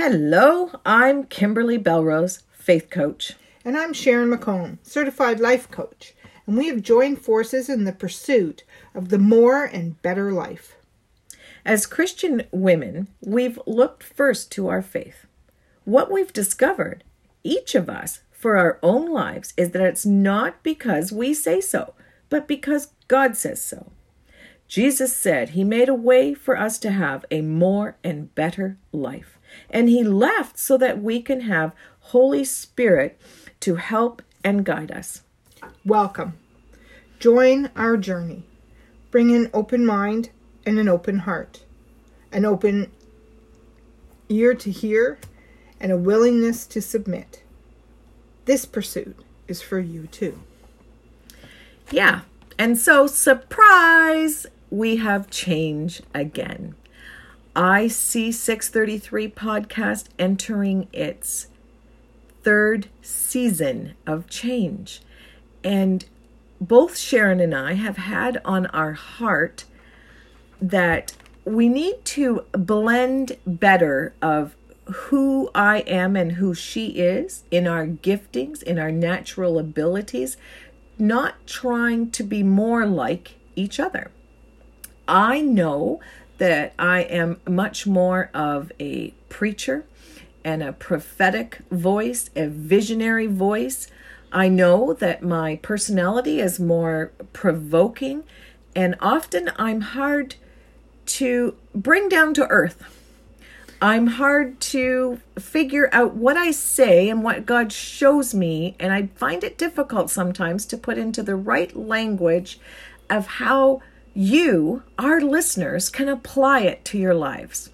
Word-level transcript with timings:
Hello, 0.00 0.70
I'm 0.86 1.24
Kimberly 1.24 1.76
Belrose, 1.76 2.42
faith 2.52 2.88
coach. 2.88 3.32
And 3.64 3.76
I'm 3.76 3.92
Sharon 3.92 4.30
McComb, 4.30 4.78
certified 4.84 5.40
life 5.40 5.68
coach, 5.72 6.14
and 6.46 6.56
we 6.56 6.68
have 6.68 6.82
joined 6.82 7.20
forces 7.20 7.68
in 7.68 7.82
the 7.82 7.90
pursuit 7.90 8.62
of 8.94 9.08
the 9.08 9.18
more 9.18 9.64
and 9.64 10.00
better 10.00 10.30
life. 10.30 10.76
As 11.64 11.84
Christian 11.84 12.44
women, 12.52 13.08
we've 13.20 13.58
looked 13.66 14.04
first 14.04 14.52
to 14.52 14.68
our 14.68 14.82
faith. 14.82 15.26
What 15.84 16.12
we've 16.12 16.32
discovered, 16.32 17.02
each 17.42 17.74
of 17.74 17.90
us, 17.90 18.20
for 18.30 18.56
our 18.56 18.78
own 18.84 19.10
lives, 19.10 19.52
is 19.56 19.70
that 19.72 19.82
it's 19.82 20.06
not 20.06 20.62
because 20.62 21.10
we 21.10 21.34
say 21.34 21.60
so, 21.60 21.94
but 22.30 22.46
because 22.46 22.92
God 23.08 23.36
says 23.36 23.60
so. 23.60 23.90
Jesus 24.68 25.16
said 25.16 25.50
he 25.50 25.64
made 25.64 25.88
a 25.88 25.92
way 25.92 26.34
for 26.34 26.56
us 26.56 26.78
to 26.78 26.92
have 26.92 27.24
a 27.32 27.40
more 27.40 27.96
and 28.04 28.32
better 28.36 28.78
life. 28.92 29.37
And 29.70 29.88
he 29.88 30.02
left 30.02 30.58
so 30.58 30.76
that 30.78 31.02
we 31.02 31.20
can 31.20 31.42
have 31.42 31.72
Holy 32.00 32.44
Spirit 32.44 33.20
to 33.60 33.76
help 33.76 34.22
and 34.44 34.64
guide 34.64 34.90
us. 34.90 35.22
Welcome. 35.84 36.34
Join 37.18 37.70
our 37.76 37.96
journey. 37.96 38.44
Bring 39.10 39.34
an 39.34 39.50
open 39.52 39.84
mind 39.84 40.30
and 40.64 40.78
an 40.78 40.88
open 40.88 41.20
heart, 41.20 41.64
an 42.30 42.44
open 42.44 42.90
ear 44.28 44.54
to 44.54 44.70
hear, 44.70 45.18
and 45.80 45.90
a 45.90 45.96
willingness 45.96 46.66
to 46.66 46.82
submit. 46.82 47.42
This 48.44 48.64
pursuit 48.64 49.16
is 49.46 49.62
for 49.62 49.78
you 49.78 50.06
too. 50.06 50.38
Yeah. 51.90 52.20
And 52.58 52.76
so, 52.76 53.06
surprise, 53.06 54.46
we 54.70 54.96
have 54.96 55.30
change 55.30 56.02
again. 56.14 56.74
IC 57.58 58.32
633 58.32 59.28
podcast 59.30 60.04
entering 60.16 60.86
its 60.92 61.48
third 62.44 62.88
season 63.02 63.94
of 64.06 64.28
change. 64.28 65.02
And 65.64 66.04
both 66.60 66.96
Sharon 66.96 67.40
and 67.40 67.52
I 67.52 67.72
have 67.74 67.96
had 67.96 68.40
on 68.44 68.66
our 68.66 68.92
heart 68.92 69.64
that 70.62 71.12
we 71.44 71.68
need 71.68 72.04
to 72.04 72.44
blend 72.52 73.36
better 73.44 74.14
of 74.22 74.54
who 74.84 75.50
I 75.52 75.80
am 75.80 76.14
and 76.14 76.32
who 76.32 76.54
she 76.54 76.90
is 76.90 77.42
in 77.50 77.66
our 77.66 77.88
giftings, 77.88 78.62
in 78.62 78.78
our 78.78 78.92
natural 78.92 79.58
abilities, 79.58 80.36
not 80.96 81.44
trying 81.44 82.12
to 82.12 82.22
be 82.22 82.44
more 82.44 82.86
like 82.86 83.34
each 83.56 83.80
other. 83.80 84.12
I 85.08 85.40
know 85.40 86.00
that 86.38 86.72
I 86.78 87.02
am 87.02 87.40
much 87.46 87.86
more 87.86 88.30
of 88.32 88.72
a 88.80 89.10
preacher 89.28 89.84
and 90.44 90.62
a 90.62 90.72
prophetic 90.72 91.58
voice, 91.70 92.30
a 92.34 92.46
visionary 92.46 93.26
voice. 93.26 93.88
I 94.32 94.48
know 94.48 94.92
that 94.94 95.22
my 95.22 95.56
personality 95.62 96.40
is 96.40 96.58
more 96.58 97.12
provoking, 97.32 98.24
and 98.74 98.94
often 99.00 99.50
I'm 99.56 99.80
hard 99.80 100.36
to 101.06 101.56
bring 101.74 102.08
down 102.08 102.34
to 102.34 102.46
earth. 102.48 102.82
I'm 103.80 104.08
hard 104.08 104.60
to 104.60 105.20
figure 105.38 105.88
out 105.92 106.14
what 106.14 106.36
I 106.36 106.50
say 106.50 107.08
and 107.08 107.22
what 107.22 107.46
God 107.46 107.72
shows 107.72 108.34
me, 108.34 108.74
and 108.80 108.92
I 108.92 109.06
find 109.14 109.44
it 109.44 109.56
difficult 109.56 110.10
sometimes 110.10 110.66
to 110.66 110.76
put 110.76 110.98
into 110.98 111.22
the 111.22 111.36
right 111.36 111.74
language 111.76 112.58
of 113.08 113.26
how 113.26 113.80
you, 114.18 114.82
our 114.98 115.20
listeners, 115.20 115.88
can 115.88 116.08
apply 116.08 116.62
it 116.62 116.84
to 116.86 116.98
your 116.98 117.14
lives. 117.14 117.70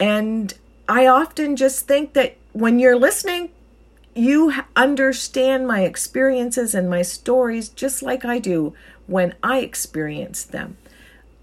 And 0.00 0.54
I 0.88 1.06
often 1.06 1.56
just 1.56 1.86
think 1.86 2.14
that 2.14 2.38
when 2.54 2.78
you're 2.78 2.96
listening, 2.96 3.50
you 4.14 4.54
understand 4.74 5.66
my 5.68 5.82
experiences 5.82 6.74
and 6.74 6.88
my 6.88 7.02
stories 7.02 7.68
just 7.68 8.02
like 8.02 8.24
I 8.24 8.38
do 8.38 8.72
when 9.06 9.34
I 9.42 9.58
experience 9.58 10.42
them. 10.42 10.78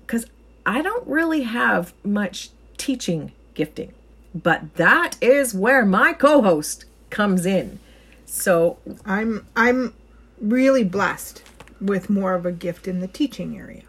Because 0.02 0.26
I 0.66 0.82
don't 0.82 1.06
really 1.06 1.44
have 1.44 1.94
much 2.04 2.50
teaching 2.78 3.32
gifting, 3.54 3.94
but 4.34 4.74
that 4.78 5.18
is 5.22 5.54
where 5.54 5.86
my 5.86 6.14
co 6.14 6.42
host 6.42 6.86
comes 7.12 7.46
in. 7.46 7.78
So 8.26 8.80
I'm 9.06 9.46
I'm 9.56 9.94
really 10.42 10.84
blessed 10.84 11.44
with 11.80 12.10
more 12.10 12.34
of 12.34 12.48
a 12.48 12.52
gift 12.52 12.88
in 12.88 13.02
the 13.02 13.08
teaching 13.08 13.56
area. 13.56 13.84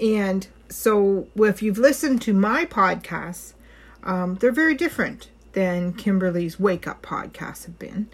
And 0.00 0.46
so 0.68 1.26
if 1.36 1.62
you've 1.62 1.78
listened 1.78 2.22
to 2.22 2.32
my 2.32 2.64
podcasts, 2.64 3.54
um, 4.02 4.36
they're 4.36 4.52
very 4.52 4.74
different 4.74 5.28
than 5.52 5.92
Kimberly's 5.92 6.60
Wake 6.60 6.86
Up 6.86 7.02
podcasts 7.02 7.64
have 7.64 7.78
been. 7.78 8.08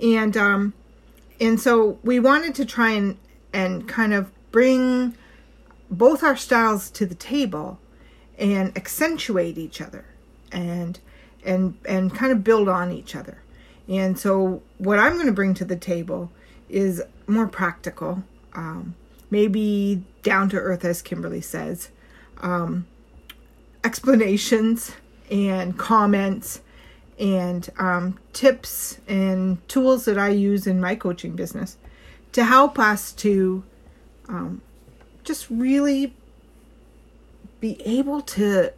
And 0.00 0.36
um, 0.36 0.74
and 1.40 1.60
so 1.60 1.98
we 2.02 2.20
wanted 2.20 2.54
to 2.56 2.64
try 2.64 2.90
and 2.90 3.18
and 3.52 3.88
kind 3.88 4.12
of 4.12 4.30
bring 4.50 5.16
both 5.90 6.22
our 6.22 6.36
styles 6.36 6.90
to 6.90 7.06
the 7.06 7.14
table 7.14 7.78
and 8.38 8.76
accentuate 8.76 9.58
each 9.58 9.80
other 9.80 10.04
and 10.50 10.98
and 11.44 11.76
and 11.86 12.14
kind 12.14 12.32
of 12.32 12.44
build 12.44 12.68
on 12.68 12.92
each 12.92 13.14
other. 13.14 13.38
And 13.88 14.18
so 14.18 14.62
what 14.78 14.98
I'm 14.98 15.14
going 15.14 15.26
to 15.26 15.32
bring 15.32 15.54
to 15.54 15.64
the 15.64 15.76
table 15.76 16.30
is 16.68 17.02
more 17.26 17.46
practical, 17.46 18.22
um, 18.54 18.94
maybe 19.32 20.04
down 20.22 20.50
to 20.50 20.58
earth, 20.58 20.84
as 20.84 21.00
Kimberly 21.00 21.40
says, 21.40 21.88
um, 22.42 22.86
explanations 23.82 24.92
and 25.30 25.78
comments 25.78 26.60
and 27.18 27.70
um, 27.78 28.18
tips 28.34 28.98
and 29.08 29.66
tools 29.70 30.04
that 30.04 30.18
I 30.18 30.28
use 30.28 30.66
in 30.66 30.82
my 30.82 30.94
coaching 30.94 31.34
business 31.34 31.78
to 32.32 32.44
help 32.44 32.78
us 32.78 33.10
to 33.12 33.64
um, 34.28 34.60
just 35.24 35.48
really 35.48 36.14
be 37.58 37.80
able 37.86 38.20
to 38.20 38.70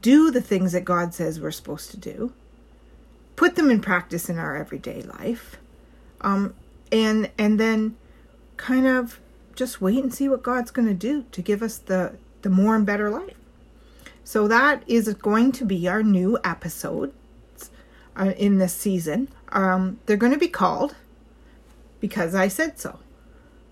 do 0.00 0.30
the 0.30 0.40
things 0.40 0.72
that 0.72 0.86
God 0.86 1.12
says 1.12 1.38
we're 1.38 1.50
supposed 1.50 1.90
to 1.90 1.98
do, 1.98 2.32
put 3.36 3.56
them 3.56 3.70
in 3.70 3.80
practice 3.82 4.30
in 4.30 4.38
our 4.38 4.56
everyday 4.56 5.02
life, 5.02 5.58
um, 6.22 6.54
and 6.90 7.30
and 7.36 7.60
then 7.60 7.96
kind 8.58 8.86
of 8.86 9.18
just 9.54 9.80
wait 9.80 10.02
and 10.02 10.12
see 10.12 10.28
what 10.28 10.42
God's 10.42 10.70
going 10.70 10.86
to 10.88 10.94
do 10.94 11.24
to 11.32 11.40
give 11.40 11.62
us 11.62 11.78
the 11.78 12.16
the 12.42 12.50
more 12.50 12.76
and 12.76 12.84
better 12.84 13.10
life. 13.10 13.36
So 14.22 14.46
that 14.46 14.84
is 14.86 15.12
going 15.14 15.52
to 15.52 15.64
be 15.64 15.88
our 15.88 16.02
new 16.02 16.38
episodes 16.44 17.70
uh, 18.14 18.34
in 18.36 18.58
this 18.58 18.74
season. 18.74 19.28
Um, 19.50 19.98
they're 20.04 20.18
going 20.18 20.32
to 20.32 20.38
be 20.38 20.48
called 20.48 20.94
because 21.98 22.34
I 22.34 22.48
said 22.48 22.78
so. 22.78 22.98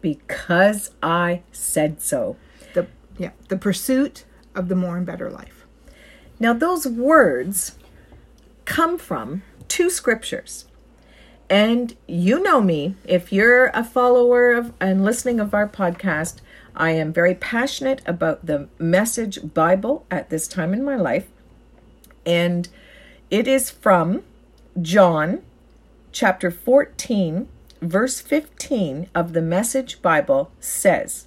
Because 0.01 0.93
I 1.03 1.43
said 1.53 2.01
so. 2.01 2.37
The 2.75 2.87
yeah, 3.19 3.33
the 3.49 3.57
pursuit 3.57 4.25
of 4.55 4.69
the 4.69 4.77
more 4.77 4.97
and 4.97 5.05
better 5.05 5.31
life. 5.31 5.67
Now 6.41 6.53
those 6.53 6.87
words 6.87 7.77
come 8.65 8.99
from 8.99 9.43
two 9.69 9.91
scriptures. 9.91 10.65
And 11.49 11.97
you 12.09 12.43
know 12.43 12.61
me, 12.61 12.97
if 13.05 13.33
you're 13.33 13.67
a 13.69 13.85
follower 13.85 14.53
of 14.53 14.73
and 14.81 15.05
listening 15.05 15.39
of 15.39 15.55
our 15.55 15.69
podcast, 15.69 16.41
I 16.75 16.91
am 16.91 17.13
very 17.13 17.35
passionate 17.35 18.03
about 18.05 18.47
the 18.47 18.69
message 18.79 19.55
Bible 19.55 20.05
at 20.11 20.29
this 20.29 20.49
time 20.49 20.75
in 20.75 20.85
my 20.85 20.97
life. 20.97 21.29
And 22.25 22.69
it 23.31 23.47
is 23.47 23.71
from 23.71 24.25
John 24.83 25.43
chapter 26.11 26.51
14, 26.51 27.49
verse 27.81 28.21
15 28.21 29.09
of 29.15 29.33
the 29.33 29.43
message 29.43 30.03
Bible 30.03 30.51
says, 30.59 31.27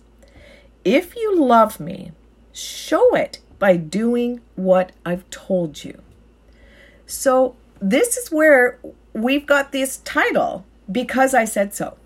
If 0.83 1.15
you 1.15 1.39
love 1.39 1.79
me, 1.79 2.11
show 2.51 3.15
it 3.15 3.39
by 3.57 3.77
doing 3.77 4.41
what 4.55 4.91
I've 5.05 5.29
told 5.29 5.85
you. 5.85 6.01
So, 7.05 7.55
this 7.81 8.17
is 8.17 8.29
where 8.29 8.77
we've 9.23 9.45
got 9.45 9.71
this 9.71 9.97
title, 9.97 10.65
Because 10.91 11.33
I 11.33 11.45
Said 11.45 11.73
So. 11.73 11.97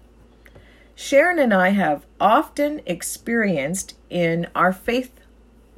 Sharon 0.95 1.39
and 1.39 1.54
I 1.54 1.69
have 1.69 2.06
often 2.19 2.81
experienced 2.86 3.95
in 4.10 4.48
our 4.56 4.71
faith 4.71 5.19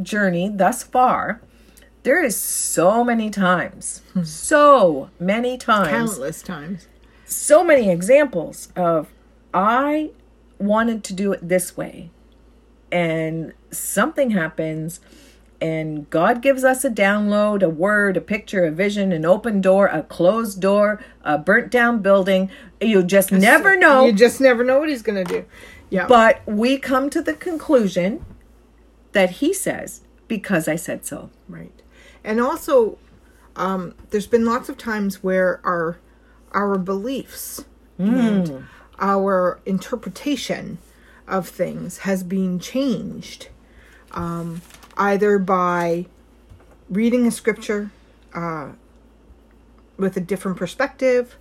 journey 0.02 0.50
thus 0.54 0.84
far, 0.84 1.42
there 2.04 2.24
is 2.24 2.36
so 2.36 3.04
many 3.04 3.30
times, 3.30 4.02
hmm. 4.14 4.24
so 4.24 5.10
many 5.20 5.58
times, 5.58 5.90
countless 5.90 6.42
times, 6.44 6.88
so 7.26 7.64
many 7.64 7.90
examples 7.90 8.70
of 8.76 9.12
I 9.54 10.12
wanted 10.60 11.04
to 11.06 11.14
do 11.14 11.32
it 11.32 11.48
this 11.48 11.76
way, 11.76 12.12
and 12.92 13.54
something 13.72 14.32
happens, 14.32 15.00
and 15.66 16.08
God 16.12 16.44
gives 16.44 16.64
us 16.64 16.86
a 16.86 16.92
download, 16.92 17.64
a 17.64 17.70
word, 17.70 18.18
a 18.18 18.22
picture, 18.22 18.66
a 18.66 18.72
vision, 18.72 19.12
an 19.12 19.26
open 19.26 19.62
door, 19.62 19.88
a 19.88 20.04
closed 20.04 20.62
door, 20.62 21.04
a 21.24 21.40
burnt 21.40 21.72
down 21.72 22.04
building. 22.04 22.52
You 22.80 23.02
just 23.02 23.32
never 23.32 23.76
know. 23.76 24.06
You 24.06 24.14
just 24.14 24.40
never 24.40 24.64
know 24.64 24.78
what 24.80 24.90
He's 24.90 25.02
going 25.02 25.26
to 25.26 25.34
do. 25.34 25.46
Yeah. 25.90 26.06
But 26.06 26.42
we 26.46 26.78
come 26.78 27.10
to 27.10 27.20
the 27.20 27.34
conclusion 27.34 28.24
that 29.14 29.32
He 29.42 29.54
says, 29.54 30.02
because 30.28 30.68
I 30.68 30.76
said 30.76 31.04
so. 31.04 31.32
Right. 31.50 31.82
And 32.24 32.40
also, 32.40 33.00
um, 33.56 33.96
there's 34.12 34.28
been 34.28 34.46
lots 34.46 34.70
of 34.70 34.78
times 34.78 35.24
where 35.24 35.62
our 35.64 35.98
our 36.52 36.78
beliefs 36.78 37.66
and 37.98 38.68
our 39.00 39.60
interpretation 39.66 40.78
of 41.28 41.50
things 41.50 42.00
has 42.00 42.24
been 42.24 42.60
changed 42.60 43.50
um, 44.12 44.62
either 44.98 45.38
by 45.40 46.06
reading 46.90 47.26
a 47.28 47.32
scripture 47.32 47.92
uh, 48.34 48.72
with 49.98 50.16
a 50.18 50.22
different 50.22 50.58
perspective 50.58 51.38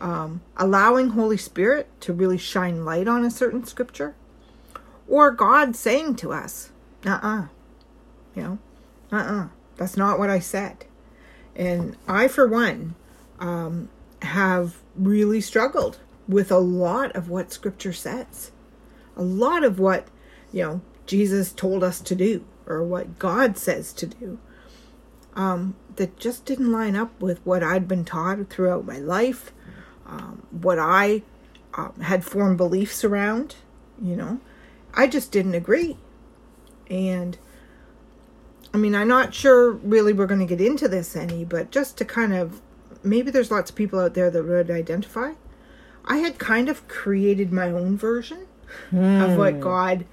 um, 0.00 0.40
allowing 0.56 1.10
holy 1.10 1.36
spirit 1.36 1.88
to 2.00 2.12
really 2.12 2.38
shine 2.38 2.84
light 2.84 3.08
on 3.08 3.24
a 3.24 3.30
certain 3.30 3.64
scripture 3.64 4.14
or 5.08 5.30
god 5.30 5.74
saying 5.74 6.14
to 6.14 6.32
us 6.32 6.70
uh-uh 7.04 7.46
you 8.34 8.42
know 8.42 8.58
uh-uh 9.12 9.48
that's 9.76 9.96
not 9.96 10.18
what 10.18 10.30
i 10.30 10.38
said. 10.38 10.84
And 11.56 11.96
i 12.06 12.28
for 12.28 12.46
one 12.46 12.94
um, 13.40 13.88
have 14.22 14.76
really 14.96 15.40
struggled 15.40 15.98
with 16.28 16.50
a 16.52 16.58
lot 16.58 17.14
of 17.16 17.28
what 17.28 17.52
scripture 17.52 17.92
says 17.92 18.50
a 19.16 19.22
lot 19.22 19.64
of 19.64 19.78
what 19.78 20.06
you 20.52 20.62
know 20.62 20.80
jesus 21.06 21.52
told 21.52 21.82
us 21.82 22.00
to 22.00 22.14
do 22.14 22.44
or 22.68 22.82
what 22.82 23.18
god 23.18 23.56
says 23.56 23.92
to 23.92 24.06
do 24.06 24.38
um, 25.34 25.76
that 25.96 26.16
just 26.18 26.44
didn't 26.44 26.72
line 26.72 26.96
up 26.96 27.20
with 27.20 27.44
what 27.44 27.62
i'd 27.62 27.88
been 27.88 28.04
taught 28.04 28.48
throughout 28.48 28.84
my 28.84 28.98
life 28.98 29.52
um, 30.06 30.46
what 30.50 30.78
i 30.78 31.22
um, 31.74 32.00
had 32.00 32.24
formed 32.24 32.56
beliefs 32.56 33.04
around 33.04 33.56
you 34.00 34.16
know? 34.16 34.40
I 34.94 35.06
just 35.06 35.32
didn't 35.32 35.54
agree. 35.54 35.96
And 36.90 37.38
I 38.72 38.78
mean, 38.78 38.94
I'm 38.94 39.08
not 39.08 39.34
sure 39.34 39.72
really 39.72 40.12
we're 40.12 40.26
going 40.26 40.46
to 40.46 40.56
get 40.56 40.64
into 40.64 40.88
this 40.88 41.16
any, 41.16 41.44
but 41.44 41.70
just 41.70 41.96
to 41.98 42.04
kind 42.04 42.32
of 42.32 42.60
maybe 43.02 43.30
there's 43.30 43.50
lots 43.50 43.70
of 43.70 43.76
people 43.76 44.00
out 44.00 44.14
there 44.14 44.30
that 44.30 44.42
would 44.42 44.70
identify. 44.70 45.32
I 46.04 46.18
had 46.18 46.38
kind 46.38 46.68
of 46.68 46.88
created 46.88 47.52
my 47.52 47.70
own 47.70 47.96
version 47.96 48.46
of 48.92 49.36
what 49.36 49.60
God 49.60 50.06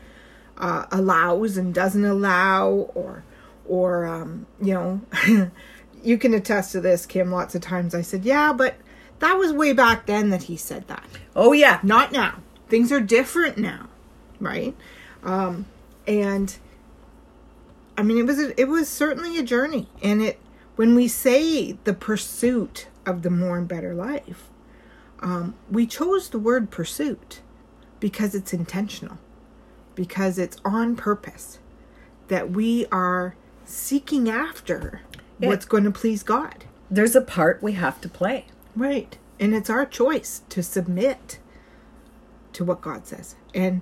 uh, 0.57 0.85
allows 0.91 1.57
and 1.57 1.73
doesn't 1.73 2.05
allow, 2.05 2.69
or, 2.95 3.23
or 3.67 4.05
um, 4.05 4.45
you 4.61 4.73
know, 4.73 5.51
you 6.03 6.17
can 6.17 6.33
attest 6.33 6.71
to 6.73 6.81
this, 6.81 7.05
Kim. 7.05 7.31
Lots 7.31 7.55
of 7.55 7.61
times 7.61 7.93
I 7.95 8.01
said, 8.01 8.25
"Yeah, 8.25 8.53
but 8.53 8.75
that 9.19 9.33
was 9.33 9.51
way 9.51 9.73
back 9.73 10.05
then 10.05 10.29
that 10.29 10.43
he 10.43 10.57
said 10.57 10.87
that." 10.87 11.03
Oh, 11.35 11.51
yeah. 11.51 11.79
not 11.83 12.11
now. 12.11 12.39
Things 12.67 12.91
are 12.91 12.99
different 12.99 13.57
now, 13.57 13.89
right? 14.39 14.75
Um, 15.23 15.65
and 16.07 16.55
I 17.97 18.03
mean, 18.03 18.17
it 18.17 18.25
was 18.25 18.39
a, 18.39 18.59
it 18.59 18.67
was 18.67 18.89
certainly 18.89 19.37
a 19.37 19.43
journey, 19.43 19.87
and 20.01 20.21
it 20.21 20.39
when 20.75 20.95
we 20.95 21.07
say 21.07 21.73
the 21.83 21.93
pursuit 21.93 22.87
of 23.05 23.21
the 23.21 23.29
more 23.29 23.57
and 23.57 23.67
better 23.67 23.93
life, 23.93 24.49
um, 25.19 25.55
we 25.69 25.87
chose 25.87 26.29
the 26.29 26.39
word 26.39 26.69
pursuit 26.69 27.41
because 27.99 28.35
it's 28.35 28.53
intentional, 28.53 29.17
because 29.95 30.37
it's 30.37 30.57
on 30.63 30.95
purpose, 30.95 31.59
that 32.27 32.51
we 32.51 32.85
are 32.91 33.35
seeking 33.65 34.29
after 34.29 35.01
Yeah. 35.39 35.49
what's 35.49 35.65
going 35.65 35.83
to 35.85 35.91
please 35.91 36.23
God. 36.23 36.65
There's 36.91 37.15
a 37.15 37.21
part 37.21 37.63
we 37.63 37.73
have 37.73 37.99
to 38.01 38.09
play. 38.09 38.45
Right. 38.75 39.17
And 39.39 39.53
it's 39.55 39.69
our 39.69 39.85
choice 39.85 40.41
to 40.49 40.61
submit 40.63 41.39
to 42.53 42.63
what 42.63 42.81
God 42.81 43.05
says. 43.07 43.35
And 43.53 43.81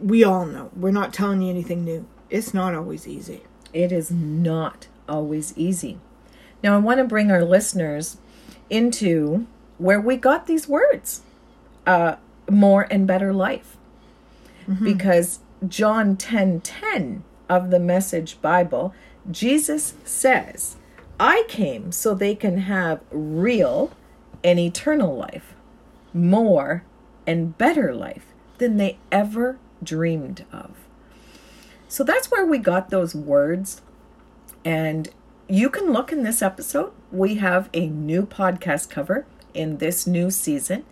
we 0.00 0.22
all 0.24 0.46
know, 0.46 0.70
we're 0.74 0.90
not 0.90 1.12
telling 1.12 1.42
you 1.42 1.50
anything 1.50 1.84
new. 1.84 2.06
It's 2.30 2.54
not 2.54 2.74
always 2.74 3.06
easy. 3.08 3.42
It 3.72 3.92
is 3.92 4.10
not 4.10 4.86
always 5.08 5.52
easy. 5.56 5.98
Now, 6.62 6.74
I 6.74 6.78
want 6.78 6.98
to 6.98 7.04
bring 7.04 7.30
our 7.30 7.44
listeners 7.44 8.18
into 8.68 9.46
where 9.78 10.00
we 10.00 10.16
got 10.16 10.46
these 10.46 10.68
words 10.68 11.22
uh, 11.86 12.16
more 12.48 12.86
and 12.90 13.06
better 13.06 13.32
life. 13.32 13.76
Mm-hmm. 14.70 14.84
Because 14.84 15.40
John 15.66 16.16
10 16.16 16.60
10 16.60 17.24
of 17.48 17.70
the 17.70 17.80
Message 17.80 18.40
Bible, 18.40 18.94
Jesus 19.30 19.94
says, 20.04 20.76
I 21.18 21.44
came 21.48 21.92
so 21.92 22.14
they 22.14 22.34
can 22.34 22.58
have 22.58 23.00
real 23.10 23.92
and 24.42 24.58
eternal 24.58 25.16
life, 25.16 25.54
more 26.14 26.84
and 27.26 27.58
better 27.58 27.94
life 27.94 28.26
than 28.58 28.76
they 28.76 28.98
ever 29.12 29.58
dreamed 29.82 30.44
of. 30.52 30.70
So 31.88 32.04
that's 32.04 32.30
where 32.30 32.46
we 32.46 32.58
got 32.58 32.90
those 32.90 33.14
words. 33.14 33.82
And 34.64 35.08
you 35.48 35.68
can 35.68 35.92
look 35.92 36.12
in 36.12 36.22
this 36.22 36.40
episode. 36.40 36.92
We 37.10 37.34
have 37.36 37.68
a 37.74 37.88
new 37.88 38.24
podcast 38.24 38.88
cover 38.88 39.26
in 39.52 39.78
this 39.78 40.06
new 40.06 40.30
season, 40.30 40.84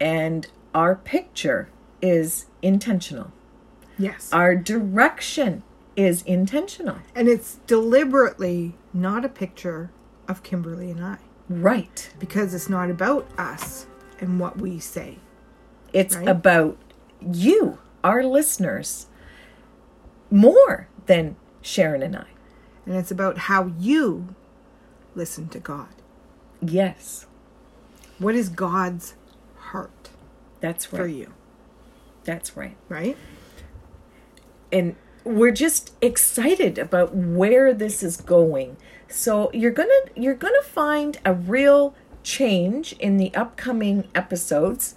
and 0.00 0.48
our 0.74 0.96
picture 0.96 1.68
is 2.00 2.46
intentional. 2.62 3.32
Yes. 3.98 4.30
Our 4.32 4.56
direction 4.56 5.62
is 5.94 6.22
intentional. 6.22 6.96
and 7.14 7.28
it's 7.28 7.56
deliberately 7.66 8.74
not 8.94 9.24
a 9.26 9.28
picture 9.28 9.90
of 10.26 10.42
Kimberly 10.42 10.90
and 10.90 11.04
I 11.04 11.18
Right. 11.50 12.10
because 12.18 12.54
it's 12.54 12.70
not 12.70 12.88
about 12.90 13.26
us 13.36 13.86
and 14.18 14.40
what 14.40 14.56
we 14.56 14.78
say. 14.78 15.18
It's 15.92 16.16
Right. 16.16 16.28
about 16.28 16.78
you, 17.20 17.76
our 18.02 18.22
listeners, 18.24 19.06
more 20.30 20.88
than 21.06 21.36
Sharon 21.60 22.02
and 22.02 22.16
I. 22.16 22.26
And 22.86 22.96
it's 22.96 23.10
about 23.10 23.36
how 23.38 23.66
you 23.78 24.34
listen 25.14 25.48
to 25.50 25.58
God. 25.60 25.88
Yes, 26.60 27.26
What 28.18 28.34
is 28.36 28.48
God's 28.48 29.14
heart 29.56 30.10
that's 30.60 30.84
for 30.84 31.06
you, 31.06 31.32
That's 32.24 32.56
right. 32.56 32.76
right? 32.88 33.16
and 34.70 34.96
we're 35.24 35.50
just 35.52 35.92
excited 36.00 36.78
about 36.78 37.14
where 37.14 37.72
this 37.74 38.02
is 38.02 38.16
going 38.16 38.76
so 39.08 39.50
you're 39.52 39.70
gonna 39.70 39.90
you're 40.16 40.34
gonna 40.34 40.62
find 40.62 41.18
a 41.24 41.32
real 41.34 41.94
change 42.22 42.92
in 42.94 43.18
the 43.18 43.32
upcoming 43.34 44.08
episodes 44.14 44.94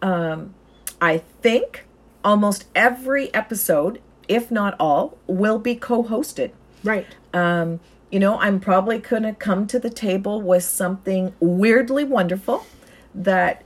um 0.00 0.54
i 1.00 1.18
think 1.18 1.86
almost 2.24 2.66
every 2.74 3.32
episode 3.34 4.00
if 4.28 4.50
not 4.50 4.74
all 4.78 5.18
will 5.26 5.58
be 5.58 5.74
co-hosted 5.74 6.52
Right. 6.84 7.06
um, 7.34 7.80
you 8.12 8.20
know, 8.20 8.38
I'm 8.38 8.60
probably 8.60 8.98
going 8.98 9.24
to 9.24 9.32
come 9.32 9.66
to 9.66 9.80
the 9.80 9.90
table 9.90 10.40
with 10.40 10.62
something 10.62 11.34
weirdly 11.40 12.04
wonderful 12.04 12.64
that 13.12 13.64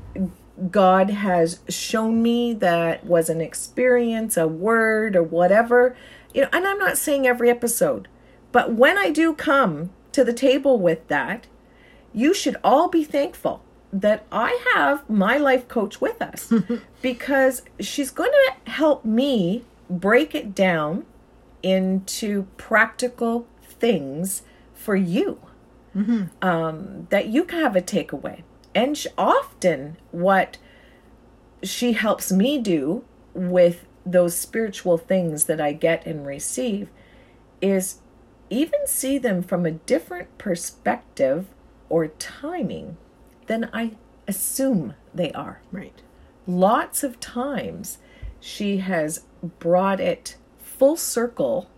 God 0.70 1.10
has 1.10 1.60
shown 1.68 2.22
me 2.22 2.52
that 2.54 3.04
was 3.04 3.28
an 3.28 3.40
experience, 3.40 4.36
a 4.36 4.46
word, 4.46 5.16
or 5.16 5.22
whatever. 5.22 5.96
You 6.34 6.42
know, 6.42 6.48
and 6.52 6.66
I'm 6.66 6.78
not 6.78 6.98
saying 6.98 7.26
every 7.26 7.50
episode, 7.50 8.08
but 8.52 8.74
when 8.74 8.98
I 8.98 9.10
do 9.10 9.34
come 9.34 9.90
to 10.12 10.24
the 10.24 10.32
table 10.32 10.78
with 10.78 11.06
that, 11.08 11.46
you 12.12 12.34
should 12.34 12.56
all 12.62 12.88
be 12.88 13.04
thankful 13.04 13.62
that 13.92 14.26
I 14.30 14.64
have 14.74 15.08
my 15.08 15.36
life 15.36 15.66
coach 15.68 16.00
with 16.00 16.20
us 16.22 16.52
because 17.02 17.62
she's 17.80 18.10
going 18.10 18.30
to 18.32 18.70
help 18.70 19.04
me 19.04 19.64
break 19.88 20.34
it 20.34 20.54
down 20.54 21.04
into 21.62 22.46
practical 22.56 23.46
things 23.62 24.42
for 24.74 24.96
you 24.96 25.40
um, 26.42 27.06
that 27.10 27.26
you 27.26 27.44
can 27.44 27.60
have 27.60 27.76
a 27.76 27.82
takeaway. 27.82 28.42
And 28.74 28.96
sh- 28.96 29.06
often, 29.18 29.96
what 30.10 30.58
she 31.62 31.92
helps 31.92 32.30
me 32.32 32.58
do 32.58 33.04
with 33.34 33.86
those 34.06 34.36
spiritual 34.36 34.96
things 34.98 35.44
that 35.44 35.60
I 35.60 35.72
get 35.72 36.06
and 36.06 36.26
receive 36.26 36.88
is 37.60 37.98
even 38.48 38.86
see 38.86 39.18
them 39.18 39.42
from 39.42 39.66
a 39.66 39.70
different 39.72 40.36
perspective 40.38 41.46
or 41.88 42.08
timing 42.08 42.96
than 43.46 43.68
I 43.72 43.92
assume 44.26 44.94
they 45.14 45.32
are 45.32 45.60
Right. 45.70 46.00
lots 46.46 47.02
of 47.04 47.20
times 47.20 47.98
she 48.40 48.78
has 48.78 49.24
brought 49.58 50.00
it 50.00 50.36
full 50.58 50.96
circle 50.96 51.68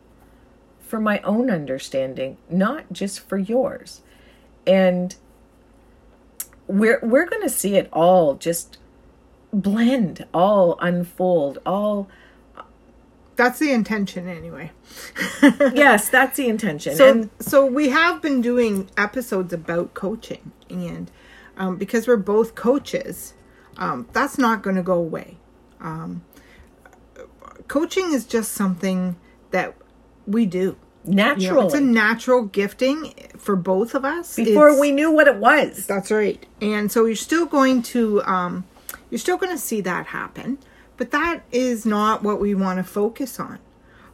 for 0.81 1.01
my 1.01 1.21
own 1.21 1.51
understanding 1.51 2.37
not 2.49 2.93
just 2.93 3.21
for 3.21 3.39
yours 3.39 4.03
and 4.67 5.17
we're 6.67 7.01
we're 7.03 7.27
going 7.27 7.43
to 7.43 7.51
see 7.51 7.77
it 7.77 7.89
all 7.93 8.35
just 8.37 8.79
blend 9.53 10.25
all 10.33 10.79
unfold 10.81 11.59
all 11.67 12.09
That's 13.37 13.59
the 13.59 13.73
intention 13.73 14.29
anyway. 14.29 14.71
yes 15.75 16.09
that's 16.09 16.37
the 16.37 16.49
intention 16.49 16.97
So, 16.97 17.11
and 17.11 17.31
so 17.41 17.67
we 17.67 17.89
have 17.91 18.23
been 18.23 18.41
doing 18.41 18.89
episodes 18.97 19.53
about 19.53 19.95
coaching, 19.95 20.53
and 20.71 21.11
um, 21.57 21.77
because 21.77 22.07
we're 22.07 22.17
both 22.17 22.55
coaches, 22.55 23.35
um, 23.77 24.09
that's 24.13 24.39
not 24.39 24.63
going 24.63 24.77
to 24.77 24.83
go 24.83 24.95
away. 24.95 25.37
Um, 25.81 26.23
coaching 27.69 28.13
is 28.13 28.25
just 28.25 28.53
something 28.53 29.17
that 29.51 29.75
we 30.27 30.47
do. 30.47 30.77
Know, 31.05 31.25
naturally 31.35 31.65
it's 31.67 31.75
a 31.75 31.81
natural 31.81 32.43
gifting 32.45 33.13
for 33.37 33.57
both 33.57 33.95
of 33.95 34.05
us. 34.05 34.37
before 34.37 34.69
It's- 34.69 34.81
we 34.81 34.93
knew 34.93 35.11
what 35.11 35.27
it 35.27 35.37
was. 35.37 35.87
That's 35.87 36.11
right. 36.11 36.45
And 36.61 36.93
so 36.93 37.05
you're 37.07 37.17
still 37.17 37.47
going 37.47 37.83
to 37.85 38.23
um 38.25 38.65
you're 39.11 39.19
still 39.19 39.37
going 39.37 39.53
to 39.53 39.59
see 39.59 39.81
that 39.83 40.07
happen, 40.07 40.59
but 40.97 41.11
that 41.11 41.43
is 41.53 41.85
not 41.85 42.23
what 42.23 42.41
we 42.41 42.55
want 42.55 42.79
to 42.79 42.85
focus 42.85 43.39
on. 43.41 43.59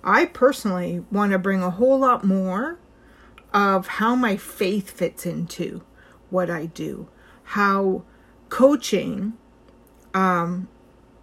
I 0.03 0.25
personally 0.27 1.05
want 1.13 1.33
to 1.33 1.39
bring 1.39 1.63
a 1.63 1.71
whole 1.71 1.99
lot 1.99 2.25
more 2.25 2.79
of 3.53 3.87
how 3.87 4.15
my 4.15 4.37
faith 4.37 4.91
fits 4.91 5.27
into 5.27 5.83
what 6.31 6.49
I 6.51 6.67
do. 6.67 7.09
How 7.43 8.03
coaching 8.49 9.35
um 10.15 10.69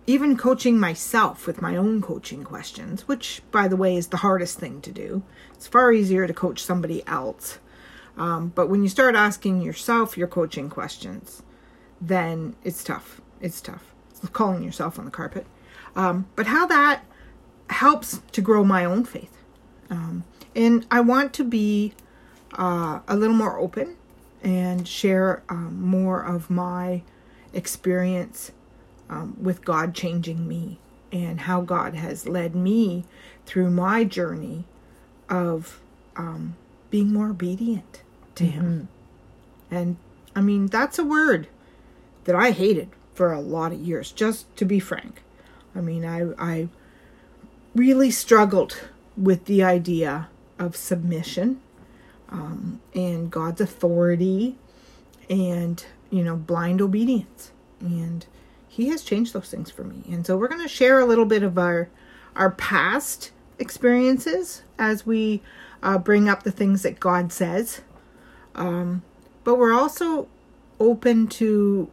even 0.08 0.38
coaching 0.38 0.80
myself 0.80 1.48
with 1.48 1.64
my 1.64 1.76
own 1.76 2.00
coaching 2.00 2.44
questions, 2.44 3.08
which 3.08 3.42
by 3.52 3.68
the 3.68 3.76
way 3.76 3.98
is 3.98 4.08
the 4.08 4.18
hardest 4.18 4.60
thing 4.60 4.80
to 4.82 4.92
do. 4.92 5.24
It's 5.56 5.68
far 5.68 5.92
easier 5.92 6.28
to 6.28 6.34
coach 6.34 6.64
somebody 6.64 7.06
else. 7.08 7.60
Um, 8.18 8.52
but 8.56 8.70
when 8.70 8.84
you 8.84 8.90
start 8.90 9.16
asking 9.16 9.62
yourself 9.62 10.18
your 10.18 10.28
coaching 10.28 10.70
questions, 10.70 11.42
then 12.00 12.56
it's 12.64 12.84
tough. 12.84 13.22
It's 13.42 13.62
tough. 13.62 13.94
It's 14.10 14.28
calling 14.30 14.64
yourself 14.64 15.00
on 15.00 15.06
the 15.06 15.12
carpet. 15.12 15.46
Um, 15.96 16.28
but 16.36 16.48
how 16.48 16.66
that 16.68 17.04
helps 17.70 18.22
to 18.32 18.42
grow 18.42 18.64
my 18.64 18.86
own 18.86 19.06
faith. 19.06 19.38
Um, 19.90 20.24
and 20.56 20.86
I 20.90 21.02
want 21.02 21.34
to 21.34 21.44
be 21.44 21.94
uh, 22.58 23.00
a 23.08 23.16
little 23.16 23.36
more 23.36 23.60
open 23.60 23.98
and 24.44 24.88
share 24.88 25.44
um, 25.50 25.82
more 25.82 26.22
of 26.22 26.50
my 26.50 27.02
experience 27.54 28.52
um, 29.10 29.36
with 29.42 29.66
God 29.66 29.94
changing 29.94 30.48
me 30.48 30.80
and 31.12 31.42
how 31.42 31.62
God 31.62 31.96
has 31.96 32.28
led 32.28 32.56
me 32.56 33.06
through 33.46 33.70
my 33.72 34.04
journey 34.04 34.66
of 35.30 35.80
um, 36.16 36.56
being 36.90 37.12
more 37.12 37.30
obedient 37.30 38.02
to 38.36 38.46
Him. 38.46 38.88
And 39.72 39.98
I 40.36 40.42
mean, 40.42 40.68
that's 40.68 41.00
a 41.00 41.04
word 41.04 41.48
that 42.26 42.36
I 42.36 42.52
hated 42.52 42.90
for 43.14 43.32
a 43.32 43.40
lot 43.40 43.72
of 43.72 43.80
years, 43.80 44.12
just 44.12 44.54
to 44.58 44.66
be 44.66 44.80
frank. 44.80 45.22
I 45.76 45.82
mean, 45.82 46.06
I, 46.06 46.32
I 46.38 46.68
really 47.74 48.12
struggled 48.12 48.78
with 49.18 49.46
the 49.46 49.64
idea 49.64 50.30
of 50.60 50.76
submission 50.76 51.62
um, 52.30 52.82
and 52.94 53.32
God's 53.32 53.62
authority 53.62 54.58
and, 55.30 55.86
you 56.10 56.24
know, 56.24 56.36
blind 56.36 56.82
obedience. 56.82 57.52
And 57.80 58.26
He 58.68 58.90
has 58.90 59.02
changed 59.04 59.34
those 59.34 59.50
things 59.50 59.72
for 59.72 59.84
me. 59.84 60.04
And 60.10 60.26
so 60.26 60.38
we're 60.38 60.48
going 60.48 60.62
to 60.62 60.68
share 60.68 61.00
a 61.00 61.06
little 61.06 61.26
bit 61.26 61.44
of 61.44 61.58
our, 61.58 61.90
our 62.36 62.52
past 62.52 63.32
experiences 63.60 64.64
as 64.78 65.06
we 65.06 65.42
uh, 65.84 65.98
bring 65.98 66.28
up 66.30 66.44
the 66.44 66.52
things 66.52 66.82
that 66.84 67.00
God 67.00 67.32
says. 67.32 67.82
Um, 68.56 69.04
but 69.44 69.56
we're 69.56 69.74
also 69.74 70.28
open 70.80 71.28
to 71.28 71.90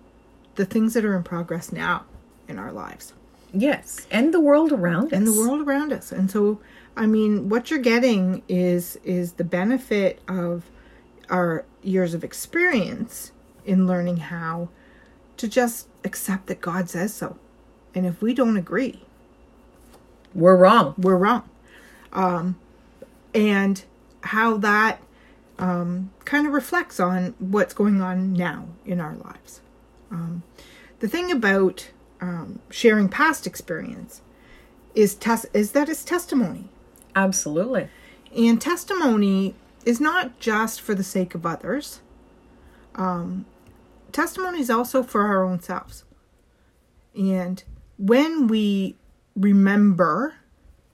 the 0.54 0.64
things 0.64 0.94
that 0.94 1.04
are 1.04 1.16
in 1.16 1.22
progress 1.22 1.72
now 1.72 2.04
in 2.48 2.58
our 2.58 2.72
lives 2.72 3.12
Yes, 3.54 4.06
and 4.10 4.32
the 4.32 4.40
world 4.40 4.72
around 4.72 5.06
us. 5.06 5.12
and 5.12 5.26
the 5.26 5.32
world 5.32 5.60
around 5.66 5.92
us. 5.92 6.10
And 6.10 6.30
so, 6.30 6.58
I 6.96 7.06
mean, 7.06 7.48
what 7.50 7.70
you're 7.70 7.80
getting 7.80 8.42
is 8.48 8.96
is 9.04 9.32
the 9.34 9.44
benefit 9.44 10.20
of 10.26 10.64
our 11.28 11.64
years 11.82 12.14
of 12.14 12.24
experience 12.24 13.32
in 13.66 13.86
learning 13.86 14.16
how 14.18 14.68
to 15.36 15.48
just 15.48 15.88
accept 16.04 16.46
that 16.46 16.60
God 16.62 16.88
says 16.88 17.12
so. 17.12 17.36
And 17.94 18.06
if 18.06 18.22
we 18.22 18.32
don't 18.34 18.56
agree, 18.56 19.02
We're 20.34 20.56
wrong. 20.56 20.94
we're 20.96 21.16
wrong. 21.16 21.48
Um, 22.12 22.58
and 23.34 23.82
how 24.22 24.56
that 24.58 25.00
um, 25.58 26.10
kind 26.24 26.46
of 26.46 26.52
reflects 26.52 27.00
on 27.00 27.34
what's 27.38 27.74
going 27.74 28.00
on 28.00 28.32
now 28.32 28.66
in 28.84 29.00
our 29.00 29.14
lives. 29.14 29.60
Um, 30.10 30.42
the 31.00 31.08
thing 31.08 31.30
about 31.30 31.90
um, 32.20 32.60
sharing 32.70 33.08
past 33.08 33.46
experience 33.46 34.22
is 34.94 35.14
tes- 35.14 35.46
is 35.54 35.72
that 35.72 35.88
it's 35.88 36.04
testimony, 36.04 36.68
Absolutely. 37.16 37.88
and 38.36 38.60
testimony 38.60 39.54
is 39.84 40.00
not 40.00 40.38
just 40.38 40.80
for 40.80 40.94
the 40.94 41.02
sake 41.02 41.34
of 41.34 41.46
others. 41.46 42.00
Um, 42.94 43.46
testimony 44.12 44.60
is 44.60 44.70
also 44.70 45.02
for 45.02 45.22
our 45.22 45.42
own 45.44 45.60
selves, 45.60 46.04
and 47.16 47.62
when 47.98 48.46
we 48.48 48.96
remember 49.34 50.34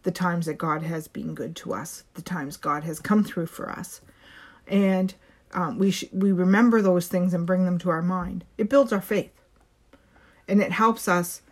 the 0.09 0.13
times 0.13 0.47
that 0.47 0.57
God 0.57 0.83
has 0.85 1.07
been 1.07 1.35
good 1.35 1.55
to 1.57 1.75
us, 1.75 2.05
the 2.15 2.23
times 2.23 2.57
God 2.57 2.83
has 2.85 2.99
come 2.99 3.23
through 3.23 3.45
for 3.45 3.69
us, 3.69 4.01
and 4.67 5.15
um, 5.53 5.77
we 5.77 5.91
sh- 5.91 6.07
we 6.15 6.33
remember 6.33 6.81
those 6.81 7.09
things 7.09 7.35
and 7.35 7.47
bring 7.47 7.67
them 7.67 7.77
to 7.81 7.91
our 7.91 8.01
mind. 8.01 8.47
It 8.57 8.71
builds 8.71 8.91
our 8.91 9.03
faith, 9.03 9.39
and 10.49 10.63
it 10.63 10.73
helps 10.73 11.09
us 11.09 11.43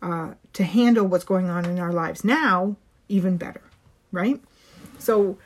uh, 0.00 0.34
to 0.52 0.62
handle 0.62 1.08
what's 1.08 1.24
going 1.24 1.50
on 1.50 1.64
in 1.64 1.80
our 1.80 1.92
lives 1.92 2.24
now 2.24 2.76
even 3.08 3.36
better, 3.36 3.62
right? 4.12 4.40
So, 5.00 5.36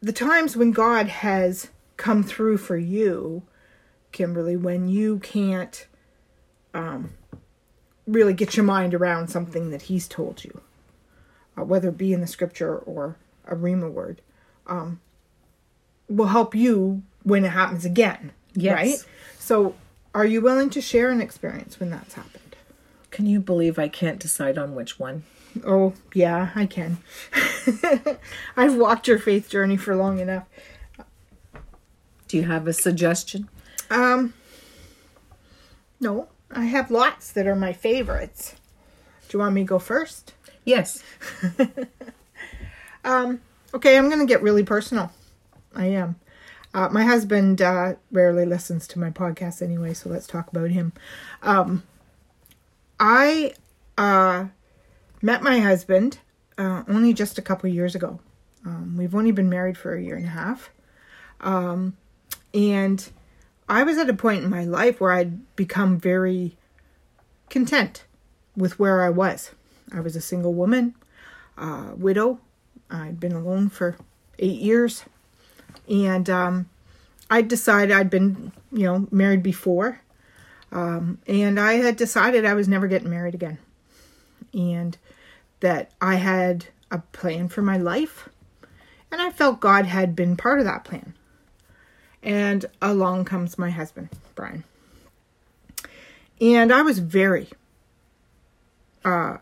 the 0.00 0.12
times 0.12 0.56
when 0.56 0.72
God 0.72 1.06
has 1.06 1.68
come 1.96 2.24
through 2.24 2.58
for 2.58 2.76
you, 2.76 3.44
Kimberly, 4.10 4.56
when 4.56 4.88
you 4.88 5.20
can't 5.20 5.86
um, 6.74 7.10
really 8.04 8.34
get 8.34 8.56
your 8.56 8.64
mind 8.64 8.94
around 8.94 9.28
something 9.28 9.70
that 9.70 9.82
He's 9.82 10.08
told 10.08 10.42
you, 10.42 10.60
uh, 11.58 11.64
whether 11.64 11.88
it 11.88 11.98
be 11.98 12.12
in 12.12 12.20
the 12.20 12.26
scripture 12.26 12.76
or 12.76 13.16
a 13.46 13.56
rhema 13.56 13.90
word, 13.90 14.20
um, 14.66 15.00
will 16.08 16.26
help 16.26 16.54
you 16.54 17.02
when 17.22 17.44
it 17.44 17.50
happens 17.50 17.84
again. 17.84 18.32
Yes. 18.54 18.74
Right? 18.74 19.04
So, 19.38 19.74
are 20.14 20.26
you 20.26 20.40
willing 20.40 20.70
to 20.70 20.80
share 20.80 21.10
an 21.10 21.20
experience 21.20 21.80
when 21.80 21.90
that's 21.90 22.14
happened? 22.14 22.56
Can 23.10 23.26
you 23.26 23.40
believe 23.40 23.78
I 23.78 23.88
can't 23.88 24.18
decide 24.18 24.58
on 24.58 24.74
which 24.74 24.98
one? 24.98 25.24
Oh, 25.64 25.94
yeah, 26.14 26.50
I 26.54 26.66
can. 26.66 26.98
I've 28.56 28.76
walked 28.76 29.08
your 29.08 29.18
faith 29.18 29.48
journey 29.48 29.76
for 29.76 29.96
long 29.96 30.18
enough. 30.18 30.44
Do 32.28 32.36
you 32.36 32.44
have 32.44 32.66
a 32.66 32.72
suggestion? 32.72 33.48
Um, 33.90 34.34
no, 35.98 36.28
I 36.50 36.64
have 36.66 36.90
lots 36.90 37.32
that 37.32 37.46
are 37.46 37.56
my 37.56 37.72
favorites. 37.72 38.56
Do 39.28 39.36
you 39.36 39.40
want 39.40 39.54
me 39.54 39.62
to 39.62 39.66
go 39.66 39.78
first? 39.78 40.34
Yes. 40.68 41.02
Um, 43.04 43.40
okay, 43.72 43.96
I'm 43.96 44.08
going 44.08 44.20
to 44.20 44.26
get 44.26 44.42
really 44.42 44.64
personal. 44.64 45.10
I 45.74 45.86
am. 45.86 46.16
Uh, 46.74 46.88
my 46.90 47.04
husband 47.04 47.62
uh, 47.62 47.94
rarely 48.12 48.44
listens 48.44 48.86
to 48.88 48.98
my 48.98 49.10
podcast 49.10 49.62
anyway, 49.62 49.94
so 49.94 50.10
let's 50.10 50.26
talk 50.26 50.48
about 50.48 50.70
him. 50.70 50.92
Um, 51.42 51.84
I 53.00 53.54
uh, 53.96 54.46
met 55.22 55.42
my 55.42 55.60
husband 55.60 56.18
uh, 56.58 56.82
only 56.86 57.14
just 57.14 57.38
a 57.38 57.42
couple 57.42 57.70
years 57.70 57.94
ago. 57.94 58.20
Um, 58.66 58.96
we've 58.98 59.14
only 59.14 59.32
been 59.32 59.48
married 59.48 59.78
for 59.78 59.94
a 59.94 60.02
year 60.02 60.16
and 60.16 60.26
a 60.26 60.30
half. 60.30 60.70
Um, 61.40 61.96
and 62.52 63.08
I 63.68 63.84
was 63.84 63.96
at 63.96 64.10
a 64.10 64.14
point 64.14 64.44
in 64.44 64.50
my 64.50 64.64
life 64.64 65.00
where 65.00 65.12
I'd 65.12 65.56
become 65.56 65.98
very 65.98 66.58
content 67.48 68.04
with 68.54 68.78
where 68.78 69.02
I 69.02 69.08
was. 69.08 69.52
I 69.92 70.00
was 70.00 70.16
a 70.16 70.20
single 70.20 70.54
woman, 70.54 70.94
uh, 71.56 71.92
widow. 71.96 72.40
I'd 72.90 73.20
been 73.20 73.32
alone 73.32 73.68
for 73.68 73.96
eight 74.38 74.60
years. 74.60 75.04
And 75.88 76.28
um, 76.28 76.68
I 77.30 77.42
decided 77.42 77.94
I'd 77.94 78.10
been, 78.10 78.52
you 78.72 78.84
know, 78.84 79.06
married 79.10 79.42
before. 79.42 80.00
Um, 80.70 81.18
and 81.26 81.58
I 81.58 81.74
had 81.74 81.96
decided 81.96 82.44
I 82.44 82.54
was 82.54 82.68
never 82.68 82.86
getting 82.86 83.10
married 83.10 83.34
again. 83.34 83.58
And 84.52 84.96
that 85.60 85.90
I 86.00 86.16
had 86.16 86.66
a 86.90 86.98
plan 86.98 87.48
for 87.48 87.62
my 87.62 87.76
life. 87.76 88.28
And 89.10 89.20
I 89.20 89.30
felt 89.30 89.60
God 89.60 89.86
had 89.86 90.14
been 90.14 90.36
part 90.36 90.58
of 90.58 90.64
that 90.66 90.84
plan. 90.84 91.14
And 92.22 92.66
along 92.82 93.24
comes 93.24 93.58
my 93.58 93.70
husband, 93.70 94.10
Brian. 94.34 94.64
And 96.40 96.72
I 96.72 96.82
was 96.82 96.98
very 96.98 97.48
uh, 99.04 99.38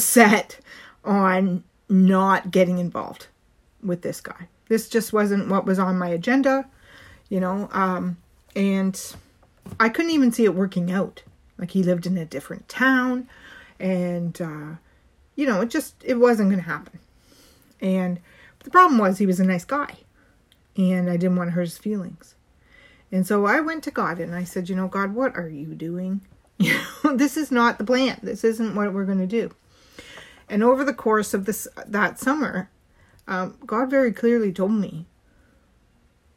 set 0.00 0.58
on 1.04 1.64
not 1.88 2.50
getting 2.50 2.78
involved 2.78 3.28
with 3.82 4.02
this 4.02 4.20
guy. 4.20 4.48
This 4.68 4.88
just 4.88 5.12
wasn't 5.12 5.48
what 5.48 5.64
was 5.64 5.78
on 5.78 5.98
my 5.98 6.08
agenda, 6.08 6.66
you 7.28 7.40
know. 7.40 7.68
Um, 7.72 8.18
and 8.54 9.00
I 9.80 9.88
couldn't 9.88 10.10
even 10.10 10.32
see 10.32 10.44
it 10.44 10.54
working 10.54 10.90
out. 10.90 11.22
Like 11.58 11.70
he 11.70 11.82
lived 11.82 12.06
in 12.06 12.16
a 12.16 12.24
different 12.24 12.68
town, 12.68 13.28
and 13.80 14.40
uh, 14.40 14.76
you 15.34 15.46
know, 15.46 15.60
it 15.60 15.70
just 15.70 15.94
it 16.04 16.14
wasn't 16.14 16.50
going 16.50 16.62
to 16.62 16.70
happen. 16.70 16.98
And 17.80 18.20
the 18.60 18.70
problem 18.70 18.98
was 18.98 19.18
he 19.18 19.26
was 19.26 19.40
a 19.40 19.44
nice 19.44 19.64
guy, 19.64 19.94
and 20.76 21.10
I 21.10 21.16
didn't 21.16 21.36
want 21.36 21.48
to 21.48 21.52
hurt 21.52 21.62
his 21.62 21.78
feelings. 21.78 22.34
And 23.10 23.26
so 23.26 23.46
I 23.46 23.60
went 23.60 23.84
to 23.84 23.90
God 23.90 24.20
and 24.20 24.34
I 24.34 24.44
said, 24.44 24.68
you 24.68 24.76
know, 24.76 24.88
God, 24.88 25.14
what 25.14 25.36
are 25.36 25.48
you 25.48 25.74
doing? 25.74 26.20
You 26.60 26.76
know, 27.04 27.16
this 27.16 27.36
is 27.36 27.52
not 27.52 27.78
the 27.78 27.84
plan. 27.84 28.18
This 28.20 28.42
isn't 28.42 28.74
what 28.74 28.92
we're 28.92 29.04
going 29.04 29.20
to 29.20 29.28
do. 29.28 29.54
And 30.48 30.62
over 30.62 30.84
the 30.84 30.94
course 30.94 31.34
of 31.34 31.44
this 31.44 31.68
that 31.86 32.18
summer, 32.18 32.70
um, 33.26 33.56
God 33.66 33.90
very 33.90 34.12
clearly 34.12 34.52
told 34.52 34.72
me 34.72 35.06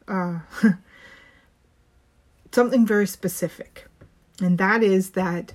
uh, 0.06 0.40
something 2.52 2.86
very 2.86 3.06
specific, 3.06 3.86
and 4.40 4.58
that 4.58 4.82
is 4.82 5.10
that 5.10 5.54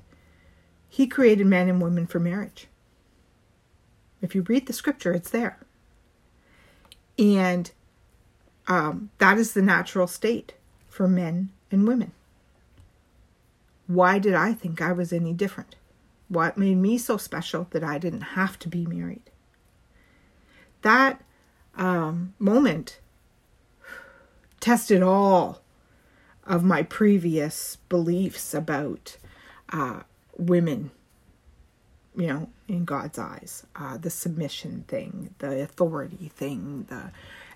He 0.90 1.06
created 1.08 1.46
man 1.46 1.70
and 1.70 1.82
woman 1.82 2.08
for 2.08 2.20
marriage. 2.20 2.68
If 4.22 4.34
you 4.34 4.42
read 4.42 4.66
the 4.66 4.74
scripture, 4.74 5.14
it's 5.14 5.30
there. 5.30 5.60
And 7.20 7.72
um, 8.68 9.12
that 9.20 9.38
is 9.38 9.54
the 9.54 9.62
natural 9.62 10.08
state 10.08 10.54
for 10.90 11.08
men 11.08 11.50
and 11.72 11.88
women. 11.88 12.12
Why 13.88 14.20
did 14.20 14.34
I 14.34 14.54
think 14.54 14.82
I 14.82 14.92
was 14.92 15.14
any 15.14 15.34
different? 15.34 15.76
What 16.30 16.58
made 16.58 16.76
me 16.76 16.98
so 16.98 17.18
special 17.18 17.68
that 17.72 17.84
I 17.84 17.98
didn't 17.98 18.22
have 18.22 18.60
to 18.60 18.68
be 18.68 18.86
married? 18.86 19.32
That 20.82 21.22
um, 21.76 22.34
moment 22.40 23.00
tested 24.60 25.02
all 25.02 25.62
of 26.46 26.64
my 26.64 26.84
previous 26.84 27.78
beliefs 27.90 28.54
about 28.54 29.18
uh, 29.72 30.02
women, 30.38 30.92
you 32.16 32.28
know, 32.28 32.50
in 32.68 32.86
God's 32.86 33.20
eyes. 33.20 33.66
Uh, 33.76 33.98
the 33.98 34.10
submission 34.10 34.86
thing, 34.88 35.34
the 35.40 35.62
authority 35.62 36.32
thing, 36.36 36.86
the 36.90 37.12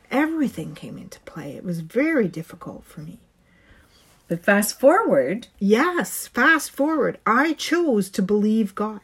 everything 0.10 0.76
came 0.76 0.98
into 0.98 1.20
play. 1.22 1.56
It 1.56 1.64
was 1.64 1.82
very 1.82 2.28
difficult 2.28 2.86
for 2.86 3.02
me. 3.02 3.20
But 4.32 4.46
fast 4.46 4.80
forward. 4.80 5.50
Yes, 5.60 6.28
fast 6.28 6.72
forward. 6.72 7.20
I 7.26 7.52
chose 7.52 8.10
to 8.12 8.22
believe 8.22 8.74
God. 8.76 9.02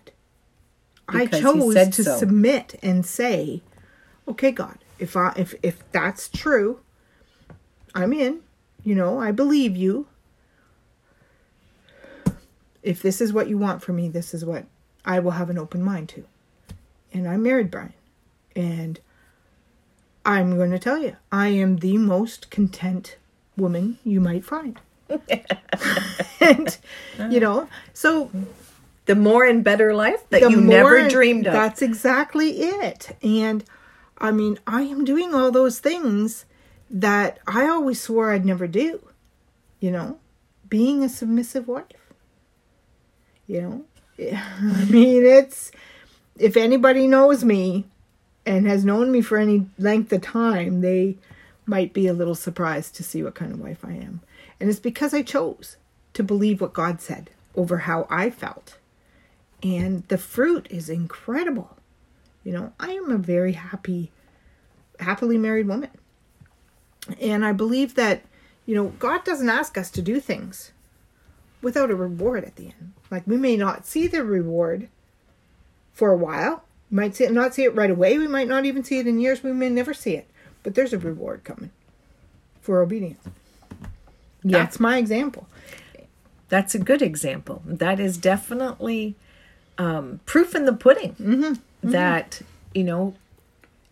I 1.06 1.26
Because 1.26 1.42
chose 1.42 1.74
to 1.98 2.04
so. 2.06 2.18
submit 2.18 2.80
and 2.82 3.06
say, 3.06 3.62
"Okay, 4.26 4.54
God, 4.54 4.78
if 5.00 5.18
I 5.18 5.34
if 5.36 5.54
if 5.62 5.84
that's 5.92 6.30
true, 6.30 6.80
I'm 7.94 8.14
in. 8.14 8.40
You 8.86 8.96
know, 8.96 9.20
I 9.20 9.34
believe 9.34 9.76
you. 9.76 10.08
If 12.82 13.02
this 13.02 13.20
is 13.20 13.34
what 13.34 13.50
you 13.50 13.58
want 13.58 13.84
for 13.84 13.92
me, 13.92 14.08
this 14.08 14.34
is 14.34 14.46
what 14.46 14.64
I 15.04 15.20
will 15.20 15.32
have 15.32 15.50
an 15.50 15.58
open 15.58 15.84
mind 15.84 16.08
to." 16.08 16.24
And 17.12 17.28
I 17.28 17.36
married 17.36 17.70
Brian. 17.70 17.92
And 18.56 19.02
I'm 20.24 20.56
going 20.56 20.72
to 20.72 20.80
tell 20.80 21.00
you, 21.00 21.18
I 21.34 21.50
am 21.50 21.80
the 21.80 21.98
most 21.98 22.50
content 22.50 23.18
woman 23.58 24.00
you 24.06 24.22
might 24.22 24.46
find. 24.46 24.80
and 26.42 26.78
you 27.30 27.40
know, 27.40 27.68
so 27.94 28.32
The 29.06 29.16
more 29.16 29.46
and 29.46 29.64
better 29.64 29.94
life 29.94 30.28
that 30.32 30.42
you 30.42 30.60
never 30.62 31.08
dreamed 31.08 31.48
of. 31.48 31.54
That's 31.54 31.82
exactly 31.82 32.50
it. 32.60 33.16
And 33.24 33.64
I 34.18 34.32
mean, 34.32 34.60
I 34.68 34.82
am 34.82 35.06
doing 35.06 35.34
all 35.34 35.52
those 35.52 35.80
things 35.80 36.46
that 36.90 37.40
I 37.48 37.68
always 37.68 38.02
swore 38.02 38.34
I'd 38.34 38.46
never 38.46 38.68
do. 38.68 39.02
You 39.80 39.92
know, 39.92 40.20
being 40.70 41.04
a 41.04 41.10
submissive 41.10 41.68
wife. 41.68 41.86
You 43.48 43.62
know, 43.62 43.86
I 44.38 44.86
mean, 44.90 45.26
it's 45.26 45.72
if 46.38 46.58
anybody 46.58 47.08
knows 47.08 47.44
me 47.46 47.86
and 48.46 48.68
has 48.68 48.84
known 48.84 49.12
me 49.12 49.22
for 49.22 49.38
any 49.38 49.68
length 49.78 50.12
of 50.12 50.22
time, 50.22 50.82
they 50.82 51.18
might 51.66 51.94
be 51.94 52.08
a 52.08 52.14
little 52.14 52.36
surprised 52.36 52.96
to 52.96 53.04
see 53.04 53.24
what 53.24 53.36
kind 53.36 53.52
of 53.54 53.60
wife 53.60 53.84
I 53.86 53.92
am. 53.94 54.22
And 54.60 54.70
it's 54.70 54.80
because 54.80 55.14
I 55.14 55.22
chose 55.22 55.78
to 56.14 56.24
believe 56.24 56.62
what 56.62 56.74
God 56.74 57.02
said 57.02 57.30
over 57.56 57.80
how 57.80 58.08
I 58.10 58.30
felt 58.30 58.78
and 59.64 60.08
the 60.08 60.18
fruit 60.18 60.68
is 60.70 60.90
incredible. 60.90 61.78
You 62.44 62.54
know, 62.54 62.74
I 62.80 62.92
am 62.92 63.10
a 63.10 63.18
very 63.18 63.54
happy, 63.54 64.12
happily 65.00 65.38
married 65.38 65.68
woman. 65.68 65.90
And 67.20 67.46
I 67.46 67.54
believe 67.54 67.96
that, 67.96 68.24
you 68.66 68.76
know, 68.76 68.90
God 69.00 69.24
doesn't 69.24 69.50
ask 69.50 69.78
us 69.78 69.90
to 69.92 70.02
do 70.02 70.20
things 70.20 70.72
without 71.62 71.90
a 71.90 71.96
reward 71.96 72.44
at 72.44 72.56
the 72.56 72.66
end. 72.66 72.94
Like 73.10 73.26
we 73.26 73.38
may 73.38 73.58
not 73.58 73.86
see 73.86 74.08
the 74.08 74.24
reward 74.24 74.90
for 75.94 76.12
a 76.12 76.18
while. 76.18 76.64
We 76.92 76.98
might 76.98 77.16
see 77.16 77.24
it, 77.24 77.32
not 77.32 77.56
see 77.56 77.64
it 77.64 77.76
right 77.76 77.92
away. 77.92 78.18
We 78.18 78.28
might 78.28 78.48
not 78.48 78.66
even 78.66 78.84
see 78.84 79.00
it 79.00 79.08
in 79.08 79.20
years. 79.20 79.44
We 79.44 79.54
may 79.54 79.70
never 79.70 79.94
see 79.94 80.16
it. 80.16 80.30
But 80.64 80.76
there's 80.76 80.94
a 80.94 81.00
reward 81.00 81.44
coming 81.44 81.72
for 82.62 82.82
obedience. 82.82 83.24
Yeah. 84.50 84.60
That's 84.60 84.80
my 84.80 84.98
example. 84.98 85.48
That's 86.50 86.74
a 86.74 86.80
good 86.80 87.02
example. 87.02 87.62
That 87.66 88.00
is 88.00 88.18
definitely 88.18 89.16
um, 89.78 90.22
proof 90.26 90.56
in 90.56 90.66
the 90.66 90.74
pudding 90.74 91.14
Mm-hmm. 91.20 91.92
that, 91.92 92.42
you 92.74 92.84
know, 92.84 93.14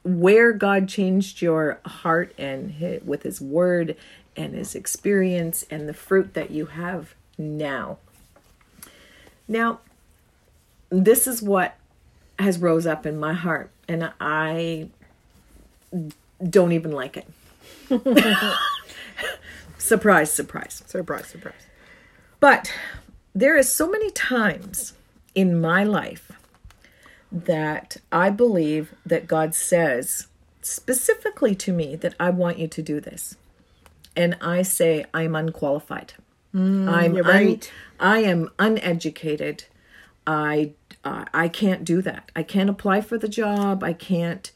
where 0.03 0.53
God 0.53 0.87
changed 0.87 1.41
your 1.41 1.79
heart 1.85 2.33
and 2.37 2.73
with 3.05 3.23
His 3.23 3.41
Word 3.41 3.97
and 4.37 4.53
His 4.53 4.75
experience 4.75 5.65
and 5.69 5.89
the 5.89 5.93
fruit 5.93 6.33
that 6.33 6.51
you 6.51 6.67
have 6.67 7.13
now. 7.37 7.97
Now, 9.47 9.79
this 10.89 11.27
is 11.27 11.41
what 11.41 11.75
has 12.39 12.57
rose 12.59 12.85
up 12.87 13.05
in 13.05 13.19
my 13.19 13.33
heart, 13.33 13.69
and 13.87 14.11
I 14.19 14.89
don't 16.49 16.71
even 16.71 16.91
like 16.91 17.17
it. 17.17 17.27
surprise, 19.85 20.31
surprise. 20.31 20.83
Surprise, 20.85 21.27
surprise. 21.27 21.53
But 22.39 22.73
there 23.33 23.57
is 23.57 23.71
so 23.71 23.89
many 23.89 24.11
times 24.11 24.93
in 25.33 25.59
my 25.59 25.83
life 25.83 26.31
that 27.31 27.97
I 28.11 28.29
believe 28.29 28.93
that 29.05 29.27
God 29.27 29.53
says 29.53 30.27
specifically 30.61 31.53
to 31.55 31.73
me 31.73 31.95
that 31.97 32.15
I 32.19 32.29
want 32.29 32.59
you 32.59 32.67
to 32.67 32.81
do 32.81 32.99
this. 32.99 33.35
And 34.15 34.37
I 34.39 34.61
say 34.61 35.05
I'm 35.13 35.35
unqualified. 35.35 36.13
I'm 36.53 37.15
you're 37.15 37.25
un- 37.25 37.45
right. 37.45 37.71
I 37.99 38.19
am 38.19 38.49
uneducated. 38.57 39.65
I 40.25 40.71
uh, 41.03 41.25
I 41.33 41.49
can't 41.49 41.83
do 41.83 42.01
that. 42.01 42.31
I 42.35 42.43
can't 42.43 42.69
apply 42.69 43.01
for 43.01 43.17
the 43.17 43.27
job. 43.27 43.83
I 43.83 43.91
can't 43.91 44.51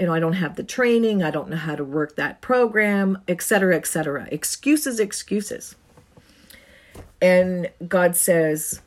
you 0.00 0.06
know, 0.06 0.14
I 0.14 0.20
don't 0.20 0.32
have 0.32 0.56
the 0.56 0.64
training. 0.64 1.22
I 1.22 1.30
don't 1.30 1.50
know 1.50 1.56
how 1.56 1.76
to 1.76 1.84
work 1.84 2.16
that 2.16 2.40
program, 2.40 3.18
et 3.28 3.42
cetera, 3.42 3.76
et 3.76 3.86
cetera. 3.86 4.26
Excuses, 4.32 4.98
excuses. 4.98 5.76
And 7.20 7.70
God 7.86 8.16
says 8.16 8.80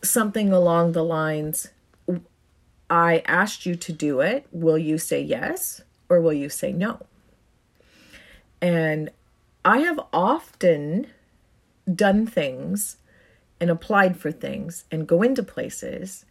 something 0.00 0.52
along 0.52 0.92
the 0.92 1.02
lines 1.02 1.70
I 2.88 3.24
asked 3.26 3.66
you 3.66 3.74
to 3.74 3.92
do 3.92 4.20
it. 4.20 4.46
Will 4.52 4.78
you 4.78 4.96
say 4.96 5.20
yes 5.20 5.82
or 6.08 6.20
will 6.20 6.32
you 6.32 6.48
say 6.48 6.72
no? 6.72 7.04
And 8.62 9.10
I 9.64 9.78
have 9.78 9.98
often 10.12 11.08
done 11.92 12.28
things 12.28 12.98
and 13.60 13.70
applied 13.70 14.16
for 14.16 14.30
things 14.30 14.84
and 14.92 15.08
go 15.08 15.22
into 15.22 15.42
places 15.42 16.24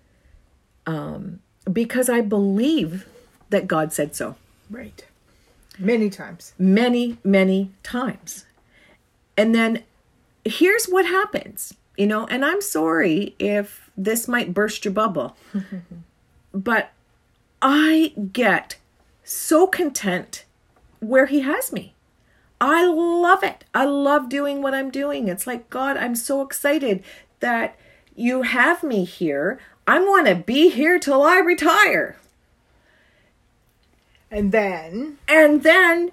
um, 0.86 1.42
because 1.72 2.08
I 2.08 2.22
believe 2.22 3.06
that 3.54 3.68
God 3.68 3.94
said 3.94 4.16
so 4.16 4.36
Right. 4.70 5.06
Many 5.80 6.10
times. 6.10 6.54
many, 6.60 7.18
many 7.24 7.72
times. 7.84 8.46
And 9.38 9.56
then 9.56 9.84
here's 10.46 10.86
what 10.86 11.06
happens, 11.06 11.74
you 11.98 12.06
know, 12.08 12.28
and 12.28 12.44
I'm 12.44 12.62
sorry 12.62 13.36
if 13.40 13.90
this 13.98 14.28
might 14.28 14.54
burst 14.54 14.84
your 14.86 14.94
bubble, 14.94 15.36
but 16.54 16.92
I 17.62 18.14
get 18.32 18.76
so 19.24 19.66
content 19.68 20.46
where 21.00 21.26
He 21.28 21.42
has 21.42 21.72
me. 21.72 21.94
I 22.62 22.86
love 22.86 23.44
it. 23.44 23.64
I 23.74 23.86
love 23.86 24.30
doing 24.30 24.62
what 24.62 24.74
I'm 24.74 24.90
doing. 24.92 25.28
It's 25.28 25.48
like, 25.48 25.70
God, 25.70 25.98
I'm 25.98 26.16
so 26.16 26.42
excited 26.42 27.04
that 27.40 27.78
you 28.16 28.44
have 28.44 28.84
me 28.84 29.04
here. 29.06 29.60
I 29.88 30.00
want 30.00 30.28
to 30.28 30.36
be 30.36 30.70
here 30.70 30.98
till 31.00 31.24
I 31.24 31.40
retire. 31.40 32.16
And 34.34 34.52
then 34.52 35.20
And 35.28 35.62
then 35.62 36.12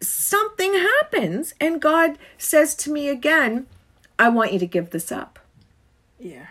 something 0.00 0.74
happens, 0.74 1.54
and 1.60 1.80
God 1.80 2.18
says 2.38 2.74
to 2.76 2.90
me 2.90 3.08
again, 3.08 3.66
I 4.18 4.30
want 4.30 4.52
you 4.52 4.58
to 4.58 4.66
give 4.66 4.90
this 4.90 5.12
up. 5.12 5.38
Yeah. 6.18 6.46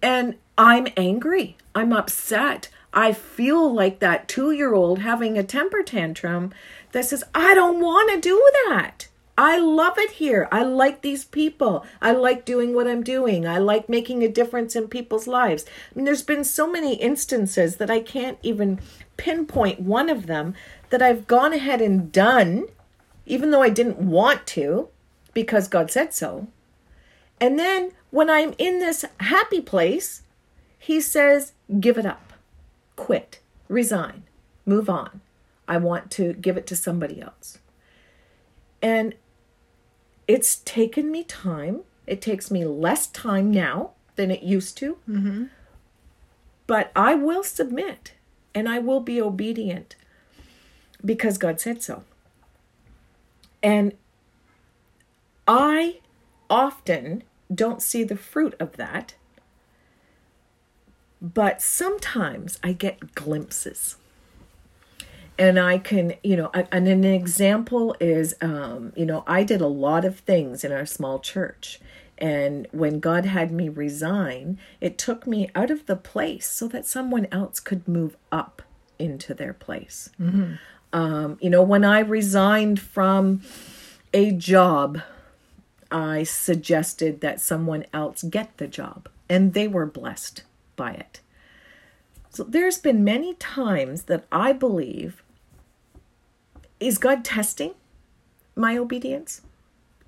And 0.00 0.36
I'm 0.56 0.86
angry. 0.96 1.56
I'm 1.74 1.92
upset. 1.92 2.68
I 2.92 3.12
feel 3.12 3.72
like 3.72 3.98
that 3.98 4.28
two 4.28 4.52
year 4.52 4.74
old 4.74 5.00
having 5.00 5.36
a 5.36 5.42
temper 5.42 5.82
tantrum 5.82 6.52
that 6.92 7.04
says, 7.04 7.24
I 7.34 7.54
don't 7.54 7.80
want 7.80 8.10
to 8.10 8.20
do 8.20 8.50
that. 8.68 9.08
I 9.36 9.58
love 9.58 9.98
it 9.98 10.12
here. 10.12 10.48
I 10.50 10.62
like 10.64 11.02
these 11.02 11.24
people. 11.24 11.86
I 12.02 12.10
like 12.12 12.44
doing 12.44 12.74
what 12.74 12.88
I'm 12.88 13.04
doing. 13.04 13.46
I 13.46 13.58
like 13.58 13.88
making 13.88 14.24
a 14.24 14.28
difference 14.28 14.74
in 14.74 14.88
people's 14.88 15.28
lives. 15.28 15.64
I 15.64 15.96
mean, 15.96 16.04
there's 16.04 16.22
been 16.22 16.42
so 16.42 16.70
many 16.70 16.94
instances 16.94 17.76
that 17.76 17.90
I 17.90 18.00
can't 18.00 18.38
even 18.42 18.80
pinpoint 19.18 19.80
one 19.80 20.08
of 20.08 20.26
them 20.26 20.54
that 20.88 21.02
I've 21.02 21.26
gone 21.26 21.52
ahead 21.52 21.82
and 21.82 22.10
done, 22.10 22.68
even 23.26 23.50
though 23.50 23.62
I 23.62 23.68
didn't 23.68 23.98
want 23.98 24.46
to, 24.48 24.88
because 25.34 25.68
God 25.68 25.90
said 25.90 26.14
so. 26.14 26.48
And 27.38 27.58
then 27.58 27.92
when 28.10 28.30
I'm 28.30 28.54
in 28.56 28.78
this 28.78 29.04
happy 29.20 29.60
place, 29.60 30.22
he 30.78 31.00
says, 31.00 31.52
give 31.78 31.98
it 31.98 32.06
up, 32.06 32.32
quit, 32.96 33.40
resign, 33.68 34.22
move 34.64 34.88
on. 34.88 35.20
I 35.66 35.76
want 35.76 36.10
to 36.12 36.32
give 36.32 36.56
it 36.56 36.66
to 36.68 36.76
somebody 36.76 37.20
else. 37.20 37.58
And 38.80 39.14
it's 40.26 40.56
taken 40.56 41.10
me 41.10 41.24
time. 41.24 41.80
It 42.06 42.22
takes 42.22 42.50
me 42.50 42.64
less 42.64 43.06
time 43.08 43.50
now 43.50 43.90
than 44.16 44.30
it 44.30 44.42
used 44.42 44.78
to. 44.78 44.96
Mm-hmm. 45.08 45.44
But 46.66 46.90
I 46.96 47.14
will 47.14 47.42
submit 47.42 48.12
and 48.54 48.68
I 48.68 48.78
will 48.78 49.00
be 49.00 49.20
obedient 49.20 49.96
because 51.04 51.38
God 51.38 51.60
said 51.60 51.82
so. 51.82 52.02
And 53.62 53.94
I 55.46 55.98
often 56.50 57.24
don't 57.52 57.82
see 57.82 58.04
the 58.04 58.16
fruit 58.16 58.54
of 58.60 58.76
that, 58.76 59.14
but 61.20 61.62
sometimes 61.62 62.58
I 62.62 62.72
get 62.72 63.14
glimpses. 63.14 63.96
And 65.38 65.58
I 65.58 65.78
can, 65.78 66.14
you 66.24 66.36
know, 66.36 66.50
and 66.52 66.88
an 66.88 67.04
example 67.04 67.94
is, 68.00 68.34
um, 68.40 68.92
you 68.96 69.06
know, 69.06 69.22
I 69.26 69.44
did 69.44 69.60
a 69.60 69.68
lot 69.68 70.04
of 70.04 70.18
things 70.18 70.64
in 70.64 70.72
our 70.72 70.84
small 70.84 71.20
church. 71.20 71.80
And 72.18 72.66
when 72.72 73.00
God 73.00 73.24
had 73.24 73.52
me 73.52 73.68
resign, 73.68 74.58
it 74.80 74.98
took 74.98 75.26
me 75.26 75.50
out 75.54 75.70
of 75.70 75.86
the 75.86 75.96
place 75.96 76.48
so 76.48 76.66
that 76.68 76.86
someone 76.86 77.28
else 77.30 77.60
could 77.60 77.86
move 77.86 78.16
up 78.32 78.62
into 78.98 79.34
their 79.34 79.52
place. 79.52 80.10
Mm-hmm. 80.20 80.54
Um, 80.92 81.38
you 81.40 81.48
know, 81.48 81.62
when 81.62 81.84
I 81.84 82.00
resigned 82.00 82.80
from 82.80 83.42
a 84.12 84.32
job, 84.32 85.00
I 85.90 86.24
suggested 86.24 87.20
that 87.20 87.40
someone 87.40 87.86
else 87.92 88.22
get 88.22 88.56
the 88.56 88.66
job, 88.66 89.08
and 89.28 89.54
they 89.54 89.68
were 89.68 89.86
blessed 89.86 90.42
by 90.76 90.92
it. 90.92 91.20
So 92.30 92.42
there's 92.44 92.78
been 92.78 93.04
many 93.04 93.34
times 93.34 94.04
that 94.04 94.26
I 94.30 94.52
believe 94.52 95.22
is 96.80 96.98
God 96.98 97.24
testing 97.24 97.74
my 98.54 98.76
obedience? 98.76 99.42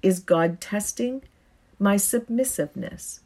Is 0.03 0.20
God 0.20 0.61
testing 0.61 1.23
my 1.81 1.97
submissiveness? 1.97 3.21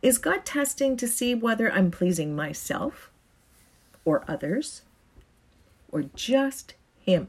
Is 0.00 0.18
God 0.18 0.44
testing 0.44 0.96
to 0.96 1.08
see 1.08 1.34
whether 1.34 1.70
I'm 1.70 1.90
pleasing 1.90 2.34
myself 2.34 3.10
or 4.04 4.24
others 4.28 4.82
or 5.90 6.04
just 6.14 6.74
Him? 7.00 7.28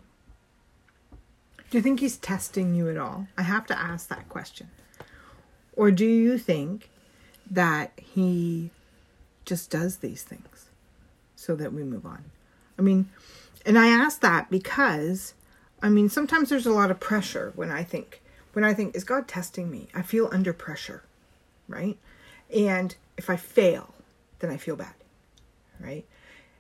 Do 1.70 1.78
you 1.78 1.82
think 1.82 2.00
He's 2.00 2.18
testing 2.18 2.76
you 2.76 2.90
at 2.90 2.98
all? 2.98 3.28
I 3.38 3.42
have 3.42 3.66
to 3.68 3.78
ask 3.78 4.08
that 4.10 4.30
question. 4.30 4.70
Or 5.76 5.92
do 5.92 6.06
you 6.06 6.38
think 6.38 6.90
that 7.50 7.92
He 7.98 8.70
just 9.46 9.70
does 9.72 9.98
these 9.98 10.24
things 10.24 10.70
so 11.36 11.56
that 11.56 11.74
we 11.74 11.84
move 11.84 12.06
on? 12.06 12.26
I 12.78 12.82
mean, 12.82 13.10
and 13.66 13.78
I 13.78 13.88
ask 13.88 14.22
that 14.22 14.50
because 14.50 15.34
I 15.82 15.90
mean, 15.90 16.10
sometimes 16.10 16.50
there's 16.50 16.66
a 16.66 16.74
lot 16.74 16.92
of 16.92 17.00
pressure 17.00 17.54
when 17.56 17.72
I 17.72 17.84
think, 17.84 18.22
when 18.60 18.70
I 18.70 18.74
think, 18.74 18.94
is 18.94 19.06
God 19.06 19.26
testing 19.26 19.72
me? 19.72 19.88
I 19.96 20.02
feel 20.02 20.28
under 20.34 20.52
pressure, 20.52 21.04
right? 21.70 21.98
And 22.54 22.94
if 23.16 23.30
I 23.30 23.38
fail, 23.38 23.94
then 24.40 24.50
I 24.50 24.58
feel 24.58 24.76
bad, 24.76 24.96
right? 25.80 26.06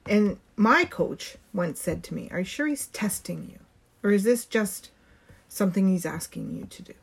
And 0.05 0.37
my 0.55 0.85
coach 0.85 1.35
once 1.53 1.81
said 1.81 2.01
to 2.05 2.13
me, 2.13 2.29
Are 2.31 2.39
you 2.39 2.45
sure 2.45 2.67
he's 2.67 2.87
testing 2.87 3.49
you? 3.51 3.59
Or 4.01 4.11
is 4.11 4.23
this 4.23 4.45
just 4.45 4.91
something 5.49 5.89
he's 5.89 6.05
asking 6.05 6.55
you 6.55 6.67
to 6.67 6.81
do? 6.81 6.93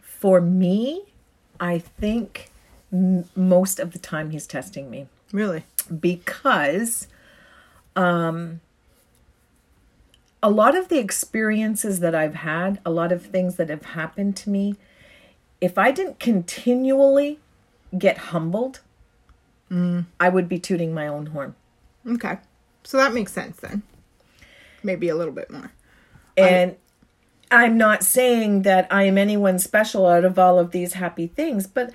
For 0.00 0.40
me, 0.40 1.12
I 1.60 1.78
think 1.78 2.50
m- 2.90 3.26
most 3.36 3.78
of 3.78 3.92
the 3.92 3.98
time 3.98 4.30
he's 4.30 4.46
testing 4.46 4.88
me. 4.88 5.08
Really? 5.30 5.64
Because 6.00 7.06
um 7.94 8.62
a 10.42 10.50
lot 10.50 10.76
of 10.76 10.88
the 10.88 10.98
experiences 10.98 12.00
that 12.00 12.14
I've 12.14 12.36
had, 12.36 12.80
a 12.84 12.90
lot 12.90 13.12
of 13.12 13.26
things 13.26 13.56
that 13.56 13.68
have 13.68 13.84
happened 13.84 14.36
to 14.38 14.50
me, 14.50 14.76
if 15.60 15.76
I 15.76 15.90
didn't 15.90 16.18
continually 16.18 17.38
get 17.96 18.18
humbled, 18.18 18.80
mm. 19.70 20.06
I 20.18 20.28
would 20.28 20.48
be 20.48 20.58
tooting 20.58 20.94
my 20.94 21.06
own 21.06 21.26
horn. 21.26 21.54
Okay. 22.06 22.38
So 22.84 22.96
that 22.96 23.12
makes 23.12 23.32
sense 23.32 23.58
then. 23.58 23.82
Maybe 24.82 25.08
a 25.08 25.14
little 25.14 25.34
bit 25.34 25.50
more. 25.50 25.72
And 26.36 26.76
I, 27.50 27.64
I'm 27.64 27.76
not 27.76 28.02
saying 28.02 28.62
that 28.62 28.86
I 28.90 29.02
am 29.02 29.18
anyone 29.18 29.58
special 29.58 30.06
out 30.06 30.24
of 30.24 30.38
all 30.38 30.58
of 30.58 30.70
these 30.70 30.94
happy 30.94 31.26
things, 31.26 31.66
but 31.66 31.92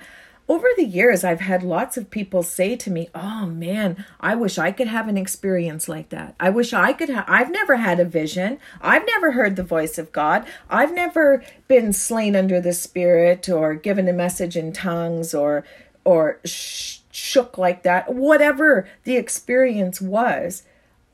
over 0.48 0.68
the 0.76 0.84
years, 0.84 1.24
I've 1.24 1.40
had 1.40 1.64
lots 1.64 1.96
of 1.96 2.10
people 2.10 2.42
say 2.42 2.76
to 2.76 2.90
me, 2.90 3.08
Oh 3.14 3.46
man, 3.46 4.04
I 4.20 4.36
wish 4.36 4.58
I 4.58 4.70
could 4.70 4.86
have 4.86 5.08
an 5.08 5.16
experience 5.16 5.88
like 5.88 6.10
that. 6.10 6.36
I 6.38 6.50
wish 6.50 6.72
I 6.72 6.92
could 6.92 7.08
have, 7.08 7.24
I've 7.26 7.50
never 7.50 7.76
had 7.76 7.98
a 7.98 8.04
vision. 8.04 8.58
I've 8.80 9.06
never 9.06 9.32
heard 9.32 9.56
the 9.56 9.64
voice 9.64 9.98
of 9.98 10.12
God. 10.12 10.46
I've 10.70 10.94
never 10.94 11.44
been 11.66 11.92
slain 11.92 12.36
under 12.36 12.60
the 12.60 12.72
Spirit 12.72 13.48
or 13.48 13.74
given 13.74 14.08
a 14.08 14.12
message 14.12 14.56
in 14.56 14.72
tongues 14.72 15.34
or, 15.34 15.64
or 16.04 16.38
sh- 16.44 16.98
shook 17.10 17.58
like 17.58 17.82
that. 17.82 18.14
Whatever 18.14 18.88
the 19.02 19.16
experience 19.16 20.00
was, 20.00 20.62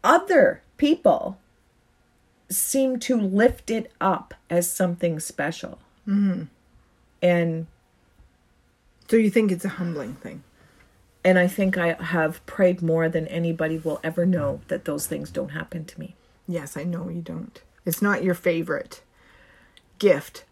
other 0.05 0.63
people 0.77 1.39
seem 2.51 2.99
to 2.99 3.19
lift 3.19 3.71
it 3.71 3.91
up 3.99 4.35
as 4.51 4.71
something 4.71 5.19
special. 5.21 5.79
Mm-hmm. 6.07 6.43
And 7.23 7.67
so 9.13 9.19
you 9.19 9.29
think 9.29 9.53
it's 9.53 9.67
a 9.67 9.69
humbling 9.69 10.15
thing? 10.15 10.43
And 11.23 11.39
I 11.39 11.47
think 11.47 11.77
I 11.77 12.03
have 12.03 12.45
prayed 12.47 12.81
more 12.81 13.11
than 13.11 13.29
anybody 13.29 13.77
will 13.77 14.01
ever 14.03 14.25
know 14.25 14.63
that 14.69 14.87
those 14.87 15.07
things 15.07 15.31
don't 15.31 15.51
happen 15.51 15.85
to 15.85 16.01
me. 16.01 16.15
Yes, 16.49 16.79
I 16.79 16.85
know 16.85 17.11
you 17.11 17.21
don't. 17.21 17.61
It's 17.85 18.01
not 18.01 18.25
your 18.25 18.33
favorite 18.33 19.03
gift. 19.99 20.45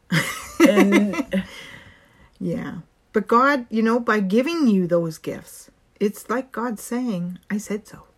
and 0.68 1.42
yeah. 2.38 2.80
But 3.14 3.26
God, 3.26 3.64
you 3.70 3.80
know, 3.80 3.98
by 3.98 4.20
giving 4.20 4.68
you 4.68 4.86
those 4.86 5.16
gifts, 5.16 5.70
it's 5.98 6.28
like 6.28 6.52
God 6.52 6.78
saying, 6.78 7.38
"I 7.48 7.56
said 7.56 7.88
so." 7.88 8.08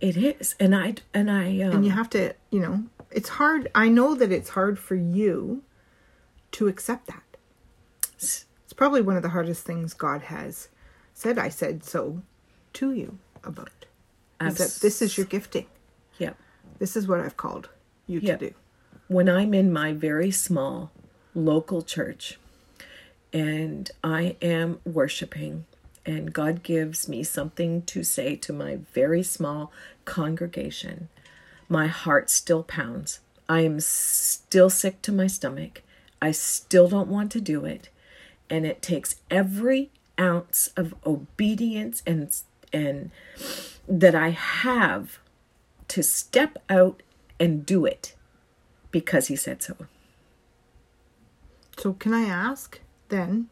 It 0.00 0.16
is. 0.16 0.54
And 0.58 0.74
I 0.74 0.94
and 1.12 1.30
I 1.30 1.60
um, 1.60 1.72
And 1.72 1.84
you 1.84 1.90
have 1.90 2.08
to, 2.16 2.32
you 2.50 2.60
know, 2.60 2.84
it's 3.10 3.28
hard. 3.28 3.68
I 3.74 3.90
know 3.90 4.14
that 4.14 4.32
it's 4.32 4.48
hard 4.48 4.78
for 4.78 4.94
you 4.94 5.62
to 6.52 6.68
accept 6.68 7.08
that 7.08 7.28
probably 8.78 9.02
one 9.02 9.16
of 9.16 9.22
the 9.24 9.30
hardest 9.30 9.66
things 9.66 9.92
God 9.92 10.22
has 10.22 10.68
said, 11.12 11.36
I 11.36 11.48
said 11.48 11.84
so 11.84 12.22
to 12.74 12.92
you 12.92 13.18
about. 13.42 13.86
Is 14.40 14.56
that 14.58 14.80
this 14.80 15.02
is 15.02 15.18
your 15.18 15.26
gifting. 15.26 15.66
Yep. 16.18 16.36
This 16.78 16.96
is 16.96 17.08
what 17.08 17.18
I've 17.18 17.36
called 17.36 17.68
you 18.06 18.20
yep. 18.20 18.38
to 18.38 18.50
do. 18.50 18.54
When 19.08 19.28
I'm 19.28 19.52
in 19.52 19.72
my 19.72 19.92
very 19.92 20.30
small 20.30 20.92
local 21.34 21.82
church 21.82 22.38
and 23.32 23.90
I 24.04 24.36
am 24.40 24.78
worshiping 24.84 25.66
and 26.06 26.32
God 26.32 26.62
gives 26.62 27.08
me 27.08 27.24
something 27.24 27.82
to 27.82 28.04
say 28.04 28.36
to 28.36 28.52
my 28.52 28.78
very 28.92 29.24
small 29.24 29.72
congregation, 30.04 31.08
my 31.68 31.88
heart 31.88 32.30
still 32.30 32.62
pounds. 32.62 33.18
I 33.48 33.62
am 33.62 33.80
still 33.80 34.70
sick 34.70 35.02
to 35.02 35.10
my 35.10 35.26
stomach. 35.26 35.82
I 36.22 36.30
still 36.30 36.86
don't 36.86 37.08
want 37.08 37.32
to 37.32 37.40
do 37.40 37.64
it 37.64 37.88
and 38.50 38.66
it 38.66 38.82
takes 38.82 39.16
every 39.30 39.90
ounce 40.18 40.70
of 40.76 40.94
obedience 41.06 42.02
and 42.06 42.34
and 42.72 43.10
that 43.88 44.14
I 44.14 44.30
have 44.30 45.18
to 45.88 46.02
step 46.02 46.58
out 46.68 47.02
and 47.40 47.64
do 47.64 47.86
it 47.86 48.14
because 48.90 49.28
he 49.28 49.36
said 49.36 49.62
so. 49.62 49.76
So 51.78 51.92
can 51.94 52.12
I 52.12 52.24
ask 52.24 52.80
then? 53.08 53.48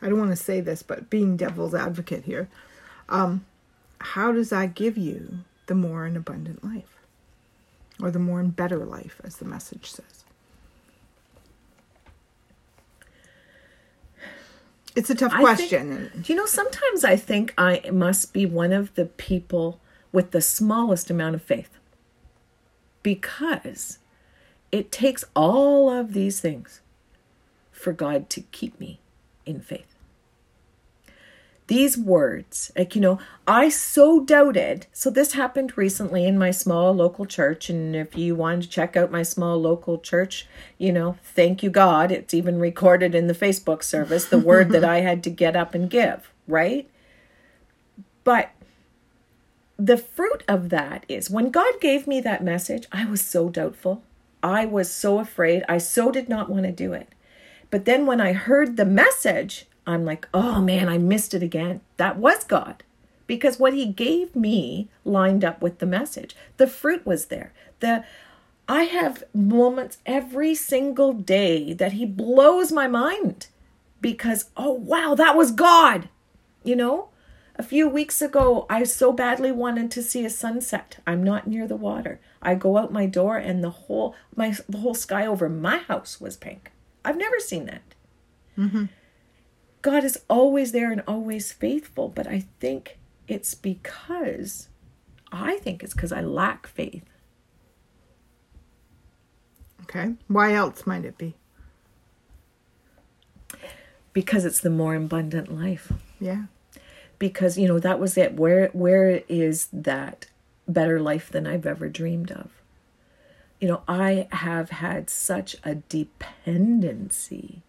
I 0.00 0.08
don't 0.08 0.18
want 0.18 0.30
to 0.30 0.36
say 0.36 0.60
this, 0.60 0.82
but 0.82 1.10
being 1.10 1.36
devil's 1.36 1.74
advocate 1.74 2.24
here, 2.24 2.48
um, 3.08 3.44
how 3.98 4.32
does 4.32 4.50
that 4.50 4.74
give 4.74 4.96
you 4.96 5.40
the 5.66 5.74
more 5.74 6.04
and 6.04 6.16
abundant 6.16 6.62
life, 6.64 6.98
or 8.00 8.10
the 8.10 8.18
more 8.18 8.40
and 8.40 8.54
better 8.54 8.84
life, 8.84 9.20
as 9.24 9.36
the 9.36 9.44
message 9.44 9.90
says? 9.90 10.23
It's 14.94 15.10
a 15.10 15.14
tough 15.14 15.32
I 15.32 15.40
question. 15.40 16.10
Think, 16.12 16.28
you 16.28 16.34
know, 16.36 16.46
sometimes 16.46 17.04
I 17.04 17.16
think 17.16 17.52
I 17.58 17.82
must 17.92 18.32
be 18.32 18.46
one 18.46 18.72
of 18.72 18.94
the 18.94 19.06
people 19.06 19.80
with 20.12 20.30
the 20.30 20.40
smallest 20.40 21.10
amount 21.10 21.34
of 21.34 21.42
faith 21.42 21.70
because 23.02 23.98
it 24.70 24.92
takes 24.92 25.24
all 25.34 25.90
of 25.90 26.12
these 26.12 26.40
things 26.40 26.80
for 27.72 27.92
God 27.92 28.30
to 28.30 28.40
keep 28.52 28.78
me 28.78 29.00
in 29.44 29.60
faith 29.60 29.93
these 31.66 31.96
words 31.96 32.70
like 32.76 32.94
you 32.94 33.00
know 33.00 33.18
i 33.46 33.68
so 33.68 34.20
doubted 34.20 34.86
so 34.92 35.08
this 35.08 35.32
happened 35.32 35.76
recently 35.78 36.26
in 36.26 36.38
my 36.38 36.50
small 36.50 36.92
local 36.92 37.24
church 37.24 37.70
and 37.70 37.96
if 37.96 38.16
you 38.16 38.34
wanted 38.34 38.62
to 38.62 38.68
check 38.68 38.96
out 38.96 39.10
my 39.10 39.22
small 39.22 39.58
local 39.58 39.98
church 39.98 40.46
you 40.76 40.92
know 40.92 41.16
thank 41.22 41.62
you 41.62 41.70
god 41.70 42.12
it's 42.12 42.34
even 42.34 42.58
recorded 42.58 43.14
in 43.14 43.26
the 43.26 43.34
facebook 43.34 43.82
service 43.82 44.26
the 44.26 44.38
word 44.38 44.68
that 44.70 44.84
i 44.96 45.00
had 45.00 45.22
to 45.22 45.30
get 45.30 45.56
up 45.56 45.74
and 45.74 45.88
give 45.88 46.30
right 46.46 46.88
but 48.24 48.50
the 49.76 49.96
fruit 49.96 50.42
of 50.46 50.68
that 50.70 51.04
is 51.08 51.30
when 51.30 51.50
God 51.50 51.80
gave 51.80 52.06
me 52.06 52.20
that 52.20 52.44
message, 52.44 52.86
I 52.92 53.04
was 53.04 53.20
so 53.20 53.48
doubtful. 53.48 54.02
I 54.42 54.66
was 54.66 54.90
so 54.90 55.18
afraid. 55.18 55.64
I 55.68 55.78
so 55.78 56.10
did 56.10 56.28
not 56.28 56.48
want 56.48 56.64
to 56.64 56.72
do 56.72 56.92
it. 56.92 57.08
But 57.70 57.84
then 57.84 58.06
when 58.06 58.20
I 58.20 58.32
heard 58.32 58.76
the 58.76 58.84
message, 58.84 59.66
I'm 59.86 60.04
like, 60.04 60.28
oh 60.32 60.60
man, 60.60 60.88
I 60.88 60.98
missed 60.98 61.34
it 61.34 61.42
again. 61.42 61.80
That 61.96 62.16
was 62.16 62.44
God. 62.44 62.82
Because 63.26 63.58
what 63.58 63.74
he 63.74 63.86
gave 63.86 64.36
me 64.36 64.88
lined 65.04 65.44
up 65.44 65.62
with 65.62 65.78
the 65.78 65.86
message. 65.86 66.36
The 66.56 66.66
fruit 66.66 67.06
was 67.06 67.26
there. 67.26 67.52
The 67.80 68.04
I 68.68 68.84
have 68.84 69.24
moments 69.34 69.98
every 70.06 70.54
single 70.54 71.12
day 71.12 71.74
that 71.74 71.92
he 71.92 72.06
blows 72.06 72.72
my 72.72 72.86
mind 72.86 73.48
because, 74.00 74.46
oh, 74.56 74.72
wow, 74.72 75.14
that 75.14 75.36
was 75.36 75.50
God. 75.50 76.08
You 76.62 76.76
know, 76.76 77.08
a 77.56 77.62
few 77.62 77.88
weeks 77.88 78.22
ago, 78.22 78.66
I 78.70 78.84
so 78.84 79.12
badly 79.12 79.52
wanted 79.52 79.90
to 79.92 80.02
see 80.02 80.24
a 80.24 80.30
sunset. 80.30 80.98
I'm 81.06 81.22
not 81.22 81.46
near 81.46 81.68
the 81.68 81.76
water. 81.76 82.20
I 82.40 82.54
go 82.54 82.78
out 82.78 82.92
my 82.92 83.06
door 83.06 83.36
and 83.36 83.62
the 83.62 83.70
whole 83.70 84.14
my 84.34 84.54
the 84.68 84.78
whole 84.78 84.94
sky 84.94 85.26
over 85.26 85.48
my 85.48 85.78
house 85.78 86.20
was 86.20 86.36
pink. 86.36 86.72
I've 87.04 87.16
never 87.16 87.38
seen 87.38 87.66
that. 87.66 87.82
Mm-hmm. 88.58 88.84
God 89.84 90.02
is 90.02 90.18
always 90.30 90.72
there 90.72 90.90
and 90.90 91.02
always 91.06 91.52
faithful, 91.52 92.08
but 92.08 92.26
I 92.26 92.46
think 92.58 92.96
it's 93.28 93.52
because 93.52 94.70
I 95.30 95.58
think 95.58 95.82
it's 95.82 95.92
because 95.92 96.10
I 96.10 96.22
lack 96.22 96.66
faith. 96.66 97.04
Okay. 99.82 100.14
Why 100.26 100.54
else 100.54 100.86
might 100.86 101.04
it 101.04 101.18
be? 101.18 101.34
Because 104.14 104.46
it's 104.46 104.60
the 104.60 104.70
more 104.70 104.94
abundant 104.94 105.54
life. 105.54 105.92
Yeah. 106.18 106.44
Because 107.18 107.58
you 107.58 107.68
know 107.68 107.78
that 107.78 108.00
was 108.00 108.16
it. 108.16 108.32
Where 108.32 108.68
where 108.68 109.20
is 109.28 109.68
that 109.70 110.28
better 110.66 110.98
life 110.98 111.28
than 111.28 111.46
I've 111.46 111.66
ever 111.66 111.90
dreamed 111.90 112.32
of? 112.32 112.62
You 113.60 113.68
know, 113.68 113.82
I 113.86 114.28
have 114.32 114.70
had 114.70 115.10
such 115.10 115.56
a 115.62 115.74
dependency 115.74 117.60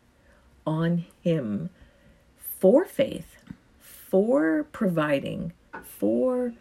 on 0.66 1.04
him 1.22 1.72
for 2.66 2.84
faith, 2.84 3.36
for 3.80 4.66
providing, 4.72 5.54
for 5.84 6.52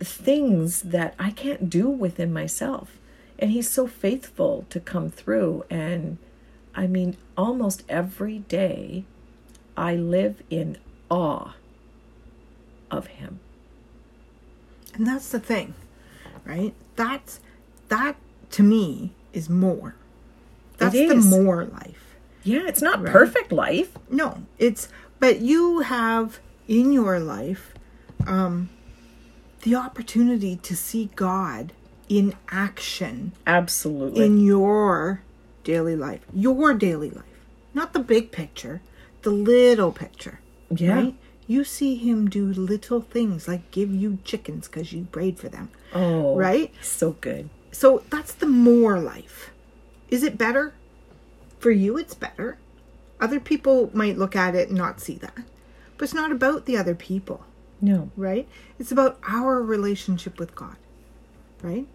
things 0.00 0.82
that 0.82 1.14
I 1.16 1.30
can't 1.30 1.70
do 1.70 1.88
within 1.88 2.32
myself. 2.32 2.98
And 3.38 3.52
he's 3.52 3.70
so 3.70 3.86
faithful 3.86 4.66
to 4.68 4.80
come 4.80 5.08
through. 5.08 5.64
And 5.70 6.18
I 6.74 6.88
mean, 6.88 7.16
almost 7.36 7.84
every 7.88 8.40
day 8.40 9.04
I 9.76 9.94
live 9.94 10.42
in 10.50 10.76
awe 11.08 11.52
of 12.90 13.06
him. 13.06 13.38
And 14.92 15.06
that's 15.06 15.30
the 15.30 15.38
thing, 15.38 15.74
right? 16.44 16.74
That's 16.96 17.38
that 17.90 18.16
to 18.50 18.64
me 18.64 19.12
is 19.32 19.48
more. 19.48 19.94
That's 20.78 20.96
the 20.96 21.14
more 21.14 21.64
life. 21.64 22.05
Yeah, 22.46 22.62
it's 22.66 22.80
not 22.82 23.02
Right. 23.02 23.12
perfect 23.12 23.50
life. 23.52 23.90
No, 24.10 24.42
it's 24.58 24.88
but 25.18 25.40
you 25.40 25.80
have 25.80 26.38
in 26.68 26.92
your 26.92 27.18
life 27.20 27.74
um 28.26 28.68
the 29.62 29.74
opportunity 29.74 30.56
to 30.56 30.76
see 30.76 31.10
God 31.16 31.72
in 32.08 32.34
action 32.50 33.32
Absolutely. 33.46 34.24
in 34.24 34.38
your 34.44 35.22
daily 35.64 35.96
life. 35.96 36.20
Your 36.32 36.72
daily 36.74 37.10
life. 37.10 37.24
Not 37.74 37.92
the 37.92 37.98
big 38.00 38.30
picture, 38.30 38.80
the 39.22 39.30
little 39.30 39.90
picture. 39.92 40.38
Yeah. 40.70 40.94
Right? 40.94 41.14
You 41.48 41.64
see 41.64 41.96
him 41.96 42.28
do 42.30 42.46
little 42.46 43.00
things 43.00 43.48
like 43.48 43.70
give 43.72 43.90
you 43.92 44.18
chickens 44.24 44.68
because 44.68 44.92
you 44.92 45.06
prayed 45.10 45.38
for 45.38 45.48
them. 45.48 45.68
oh, 45.94 46.36
Right? 46.36 46.72
So 46.82 47.12
good. 47.20 47.50
So 47.72 48.02
that's 48.10 48.32
the 48.34 48.46
more 48.46 48.98
life. 49.00 49.50
Is 50.10 50.22
it 50.22 50.38
better? 50.38 50.74
For 51.58 51.70
you, 51.70 51.96
it's 51.96 52.14
better. 52.14 52.58
Other 53.20 53.40
people 53.40 53.90
might 53.94 54.18
look 54.18 54.36
at 54.36 54.54
it 54.54 54.68
and 54.68 54.76
not 54.76 55.00
see 55.00 55.14
that. 55.16 55.36
But 55.96 56.04
it's 56.04 56.14
not 56.14 56.30
about 56.32 56.66
the 56.66 56.76
other 56.76 56.94
people, 56.94 57.44
No. 57.80 58.10
right? 58.16 58.46
It's 58.78 58.92
about 58.92 59.18
our 59.26 59.62
relationship 59.62 60.38
with 60.38 60.54
God, 60.54 60.76
right? 61.62 61.86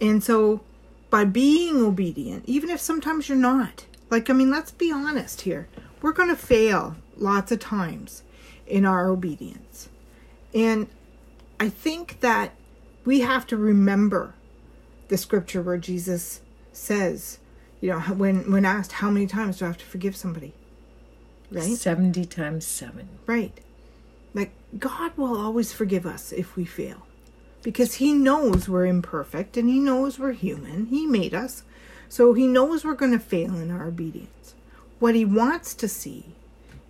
And 0.00 0.24
so 0.24 0.62
by 1.10 1.24
being 1.24 1.82
obedient, 1.82 2.44
even 2.46 2.70
if 2.70 2.80
sometimes 2.80 3.28
you're 3.28 3.36
not, 3.36 3.84
like, 4.08 4.30
I 4.30 4.32
mean, 4.32 4.50
let's 4.50 4.70
be 4.70 4.90
honest 4.90 5.42
here. 5.42 5.68
We're 6.00 6.12
going 6.12 6.28
to 6.30 6.36
fail 6.36 6.96
lots 7.16 7.52
of 7.52 7.60
times 7.60 8.22
in 8.66 8.86
our 8.86 9.08
obedience. 9.08 9.88
And 10.54 10.88
I 11.60 11.68
think 11.68 12.20
that 12.20 12.52
we 13.04 13.20
have 13.20 13.46
to 13.48 13.56
remember 13.56 14.34
the 15.08 15.16
scripture 15.18 15.62
where 15.62 15.78
Jesus 15.78 16.40
says, 16.72 17.38
you 17.80 17.90
know, 17.90 18.00
when 18.00 18.50
when 18.50 18.64
asked 18.64 18.92
how 18.92 19.10
many 19.10 19.26
times 19.26 19.58
do 19.58 19.64
I 19.64 19.68
have 19.68 19.78
to 19.78 19.84
forgive 19.84 20.16
somebody? 20.16 20.52
Right? 21.50 21.76
70 21.76 22.24
times 22.26 22.66
7. 22.66 23.08
Right. 23.26 23.52
Like 24.34 24.52
God 24.78 25.16
will 25.16 25.36
always 25.38 25.72
forgive 25.72 26.06
us 26.06 26.32
if 26.32 26.56
we 26.56 26.64
fail. 26.64 27.06
Because 27.62 27.94
he 27.94 28.12
knows 28.12 28.68
we're 28.68 28.86
imperfect 28.86 29.56
and 29.56 29.68
he 29.68 29.78
knows 29.78 30.18
we're 30.18 30.32
human. 30.32 30.86
He 30.86 31.06
made 31.06 31.34
us. 31.34 31.62
So 32.08 32.32
he 32.34 32.46
knows 32.46 32.84
we're 32.84 32.94
going 32.94 33.12
to 33.12 33.18
fail 33.18 33.56
in 33.56 33.70
our 33.70 33.86
obedience. 33.86 34.54
What 34.98 35.14
he 35.14 35.24
wants 35.24 35.74
to 35.74 35.88
see 35.88 36.26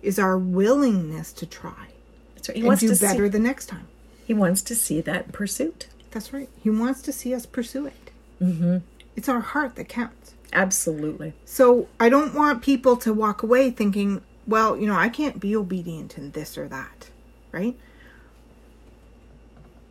is 0.01 0.19
our 0.19 0.37
willingness 0.37 1.33
to 1.33 1.45
try 1.45 1.87
That's 2.35 2.49
right. 2.49 2.57
He 2.57 2.63
wants 2.63 2.81
do 2.81 2.89
to 2.89 2.93
do 2.93 2.99
better 2.99 3.25
See, 3.25 3.29
the 3.29 3.39
next 3.39 3.65
time. 3.65 3.87
he 4.25 4.33
wants 4.33 4.61
to 4.63 4.75
see 4.75 5.01
that 5.01 5.31
pursuit. 5.31 5.87
That's 6.11 6.31
right. 6.31 6.49
He 6.61 6.69
wants 6.69 7.01
to 7.03 7.11
see 7.11 7.33
us 7.33 7.45
pursue 7.45 7.87
it. 7.87 8.11
Mm-hmm. 8.41 8.77
It's 9.17 9.27
our 9.27 9.41
heart 9.41 9.75
that 9.75 9.89
counts. 9.89 10.35
Absolutely. 10.53 11.33
So 11.43 11.89
I 11.99 12.07
don't 12.07 12.35
want 12.35 12.61
people 12.61 12.95
to 12.97 13.11
walk 13.11 13.41
away 13.41 13.71
thinking, 13.71 14.21
well, 14.45 14.77
you 14.77 14.85
know, 14.85 14.95
I 14.95 15.09
can't 15.09 15.39
be 15.39 15.55
obedient 15.55 16.17
in 16.17 16.31
this 16.31 16.57
or 16.57 16.67
that, 16.69 17.09
right? 17.51 17.77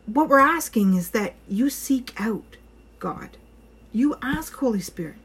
What 0.05 0.29
we're 0.29 0.39
asking 0.39 0.95
is 0.95 1.09
that 1.09 1.35
you 1.47 1.69
seek 1.69 2.19
out 2.19 2.55
God. 2.99 3.37
You 3.91 4.15
ask 4.21 4.55
Holy 4.55 4.79
Spirit, 4.79 5.17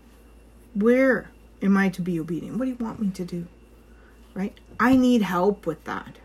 where 0.74 1.30
am 1.62 1.76
I 1.76 1.88
to 1.90 2.02
be 2.02 2.18
obedient? 2.18 2.58
What 2.58 2.64
do 2.64 2.72
you 2.72 2.76
want 2.76 3.00
me 3.00 3.10
to 3.10 3.24
do? 3.24 3.46
Right? 4.34 4.58
I 4.80 4.96
need 4.96 5.22
help 5.22 5.64
with 5.64 5.84
that. 5.84 6.16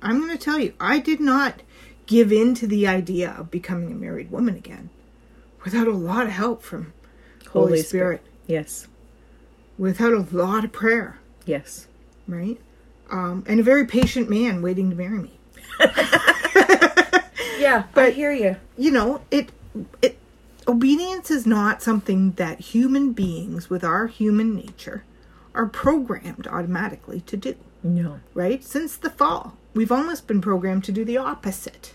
I'm 0.00 0.18
going 0.18 0.36
to 0.36 0.42
tell 0.42 0.58
you, 0.58 0.72
I 0.80 0.98
did 0.98 1.20
not 1.20 1.60
give 2.06 2.32
in 2.32 2.54
to 2.54 2.66
the 2.66 2.86
idea 2.86 3.36
of 3.38 3.50
becoming 3.50 3.92
a 3.92 3.96
married 3.96 4.30
woman 4.30 4.56
again 4.56 4.88
without 5.64 5.86
a 5.86 5.92
lot 5.92 6.24
of 6.24 6.32
help 6.32 6.62
from 6.62 6.94
Holy, 7.50 7.82
Spirit, 7.82 8.20
Yes. 8.46 8.86
without 9.78 10.12
a 10.12 10.26
lot 10.36 10.64
of 10.64 10.72
prayer 10.72 11.18
Yes. 11.46 11.86
right? 12.26 12.58
Um, 13.10 13.42
and 13.46 13.58
a 13.60 13.62
very 13.62 13.86
patient 13.86 14.28
man 14.28 14.60
waiting 14.62 14.90
to 14.90 14.96
marry 14.96 15.18
me. 15.18 15.38
Yeah, 17.58 17.78
I 17.78 17.84
But- 17.92 18.12
hear 18.14 18.30
you. 18.32 18.56
You 18.76 18.90
know, 18.92 19.20
it 19.32 19.50
it 20.00 20.16
obedience 20.68 21.30
is 21.30 21.44
not 21.46 21.82
something 21.82 22.32
that 22.32 22.60
human 22.60 23.12
beings 23.12 23.68
with 23.68 23.82
our 23.82 24.06
human 24.06 24.54
nature 24.54 25.02
are 25.54 25.66
programmed 25.66 26.46
automatically 26.46 27.20
to 27.22 27.36
do, 27.36 27.54
No, 27.82 28.20
right? 28.32 28.62
Since 28.64 28.96
the 28.96 29.10
fall, 29.10 29.56
we've 29.74 29.90
almost 29.90 30.26
been 30.28 30.40
programmed 30.40 30.84
to 30.84 30.92
do 30.92 31.04
the 31.04 31.16
opposite. 31.16 31.94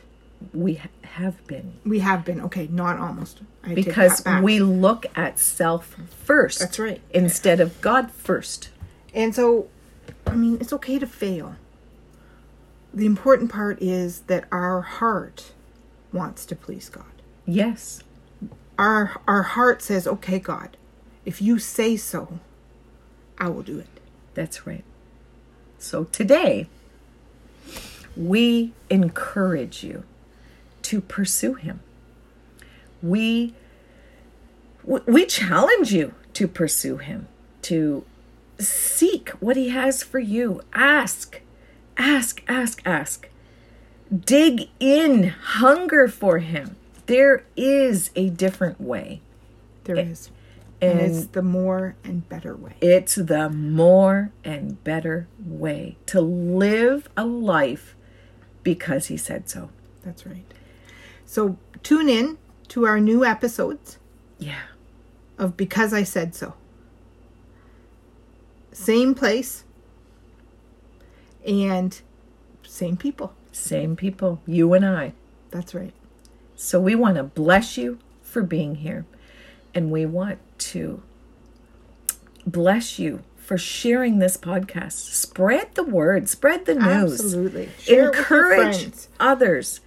We 0.53 0.81
have 1.01 1.45
been 1.47 1.73
We 1.85 1.99
have 1.99 2.25
been 2.25 2.41
okay, 2.41 2.67
not 2.71 2.97
almost. 2.99 3.41
I 3.63 3.73
because 3.73 4.23
we 4.41 4.59
look 4.59 5.05
at 5.15 5.39
self 5.39 5.95
first. 6.23 6.59
That's 6.59 6.79
right. 6.79 7.01
Instead 7.11 7.59
of 7.59 7.79
God 7.81 8.11
first. 8.11 8.69
And 9.13 9.33
so, 9.35 9.67
I 10.27 10.35
mean, 10.35 10.57
it's 10.59 10.73
okay 10.73 10.99
to 10.99 11.07
fail. 11.07 11.55
The 12.93 13.05
important 13.05 13.51
part 13.51 13.81
is 13.81 14.21
that 14.21 14.45
our 14.51 14.81
heart 14.81 15.53
wants 16.11 16.45
to 16.47 16.55
please 16.55 16.89
God. 16.89 17.05
Yes. 17.45 18.01
our 18.77 19.21
our 19.27 19.43
heart 19.43 19.81
says, 19.81 20.07
"Okay, 20.07 20.39
God, 20.39 20.77
if 21.25 21.41
you 21.41 21.59
say 21.59 21.95
so, 21.97 22.39
I 23.37 23.49
will 23.49 23.63
do 23.63 23.79
it." 23.79 23.87
That's 24.33 24.65
right. 24.65 24.83
So 25.77 26.05
today, 26.05 26.67
we 28.15 28.73
encourage 28.89 29.83
you 29.83 30.03
to 30.93 31.01
pursue 31.01 31.55
Him. 31.55 31.79
We 33.01 33.55
we 34.83 35.25
challenge 35.25 35.91
you 35.91 36.13
to 36.33 36.47
pursue 36.47 36.97
Him, 36.97 37.27
to 37.63 38.05
seek 38.59 39.29
what 39.39 39.55
He 39.57 39.69
has 39.69 40.03
for 40.03 40.19
you. 40.19 40.61
Ask, 40.71 41.41
ask, 41.97 42.43
ask, 42.47 42.79
ask. 42.85 43.27
Dig 44.13 44.69
in, 44.79 45.29
hunger 45.29 46.07
for 46.07 46.37
Him. 46.37 46.75
There 47.07 47.43
is 47.57 48.11
a 48.15 48.29
different 48.29 48.79
way. 48.79 49.21
There 49.85 49.97
is, 49.97 50.29
and, 50.79 50.99
and- 50.99 51.15
it's 51.15 51.25
the 51.25 51.41
more 51.41 51.95
and 52.03 52.29
better 52.29 52.55
way. 52.55 52.75
It's 52.81 53.15
the 53.15 53.49
more 53.49 54.31
and 54.43 54.81
better 54.83 55.27
way 55.43 55.97
to 56.05 56.21
live 56.21 57.09
a 57.17 57.25
life 57.25 57.95
because 58.61 59.07
he 59.07 59.17
said 59.17 59.49
so. 59.49 59.69
That's 60.03 60.25
right. 60.27 60.45
So 61.25 61.57
tune 61.81 62.09
in 62.09 62.37
to 62.69 62.85
our 62.85 62.99
new 62.99 63.23
episodes 63.25 63.97
Yeah. 64.39 64.61
of 65.37 65.57
Because 65.57 65.93
I 65.93 66.03
Said 66.03 66.35
So. 66.35 66.53
Same 68.71 69.13
place 69.13 69.63
and 71.45 72.01
same 72.65 72.97
people. 72.97 73.33
Same 73.51 73.95
people, 73.95 74.41
you 74.47 74.73
and 74.73 74.83
I. 74.85 75.13
That's 75.51 75.75
right. 75.75 75.93
So 76.55 76.79
we 76.79 76.95
want 76.95 77.17
to 77.17 77.23
bless 77.23 77.77
you 77.77 77.99
for 78.21 78.41
being 78.41 78.75
here. 78.75 79.05
And 79.75 79.91
we 79.91 80.05
want 80.05 80.39
to 80.59 81.01
bless 82.45 82.97
you 82.97 83.21
for 83.35 83.57
sharing 83.57 84.19
this 84.19 84.37
podcast. 84.37 84.93
Spread 84.93 85.75
the 85.75 85.83
word, 85.83 86.29
spread 86.29 86.65
the 86.65 86.75
news. 86.75 87.19
Absolutely. 87.19 87.69
Share 87.79 88.05
it 88.05 88.17
with 88.17 88.29
your 88.29 88.53
Encourage 88.53 88.93
others. 89.19 89.81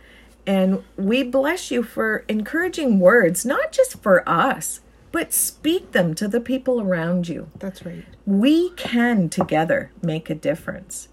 And 0.46 0.85
we 0.96 1.24
bless 1.24 1.70
you 1.70 1.82
for 1.82 2.24
encouraging 2.28 3.00
words, 3.00 3.44
not 3.44 3.72
just 3.72 4.00
for 4.02 4.26
us, 4.28 4.80
but 5.11 5.32
speak 5.32 5.92
them 5.92 6.14
to 6.14 6.28
the 6.28 6.40
people 6.40 6.80
around 6.80 7.28
you. 7.28 7.50
That's 7.59 7.85
right. 7.85 8.04
we 8.24 8.70
can 8.70 9.28
together 9.28 9.90
make 10.02 10.30
a 10.30 10.35
difference. 10.35 11.09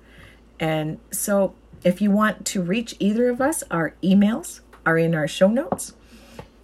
And 0.60 1.00
so, 1.12 1.56
if 1.84 2.02
you 2.02 2.12
want 2.12 2.46
to 2.48 2.62
reach 2.62 2.96
either 3.00 3.30
of 3.30 3.41
us, 3.41 3.63
our 3.72 3.96
emails 4.04 4.62
are 4.86 4.98
in 4.98 5.15
our 5.15 5.28
show 5.28 5.48
notes. 5.48 5.93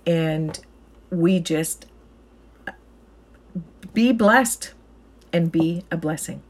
And 0.06 0.60
we 1.10 1.40
just 1.40 1.86
uh, 2.68 2.72
be 3.94 4.12
blessed 4.12 4.74
and 5.34 5.52
be 5.52 5.84
a 5.92 5.98
blessing. 5.98 6.42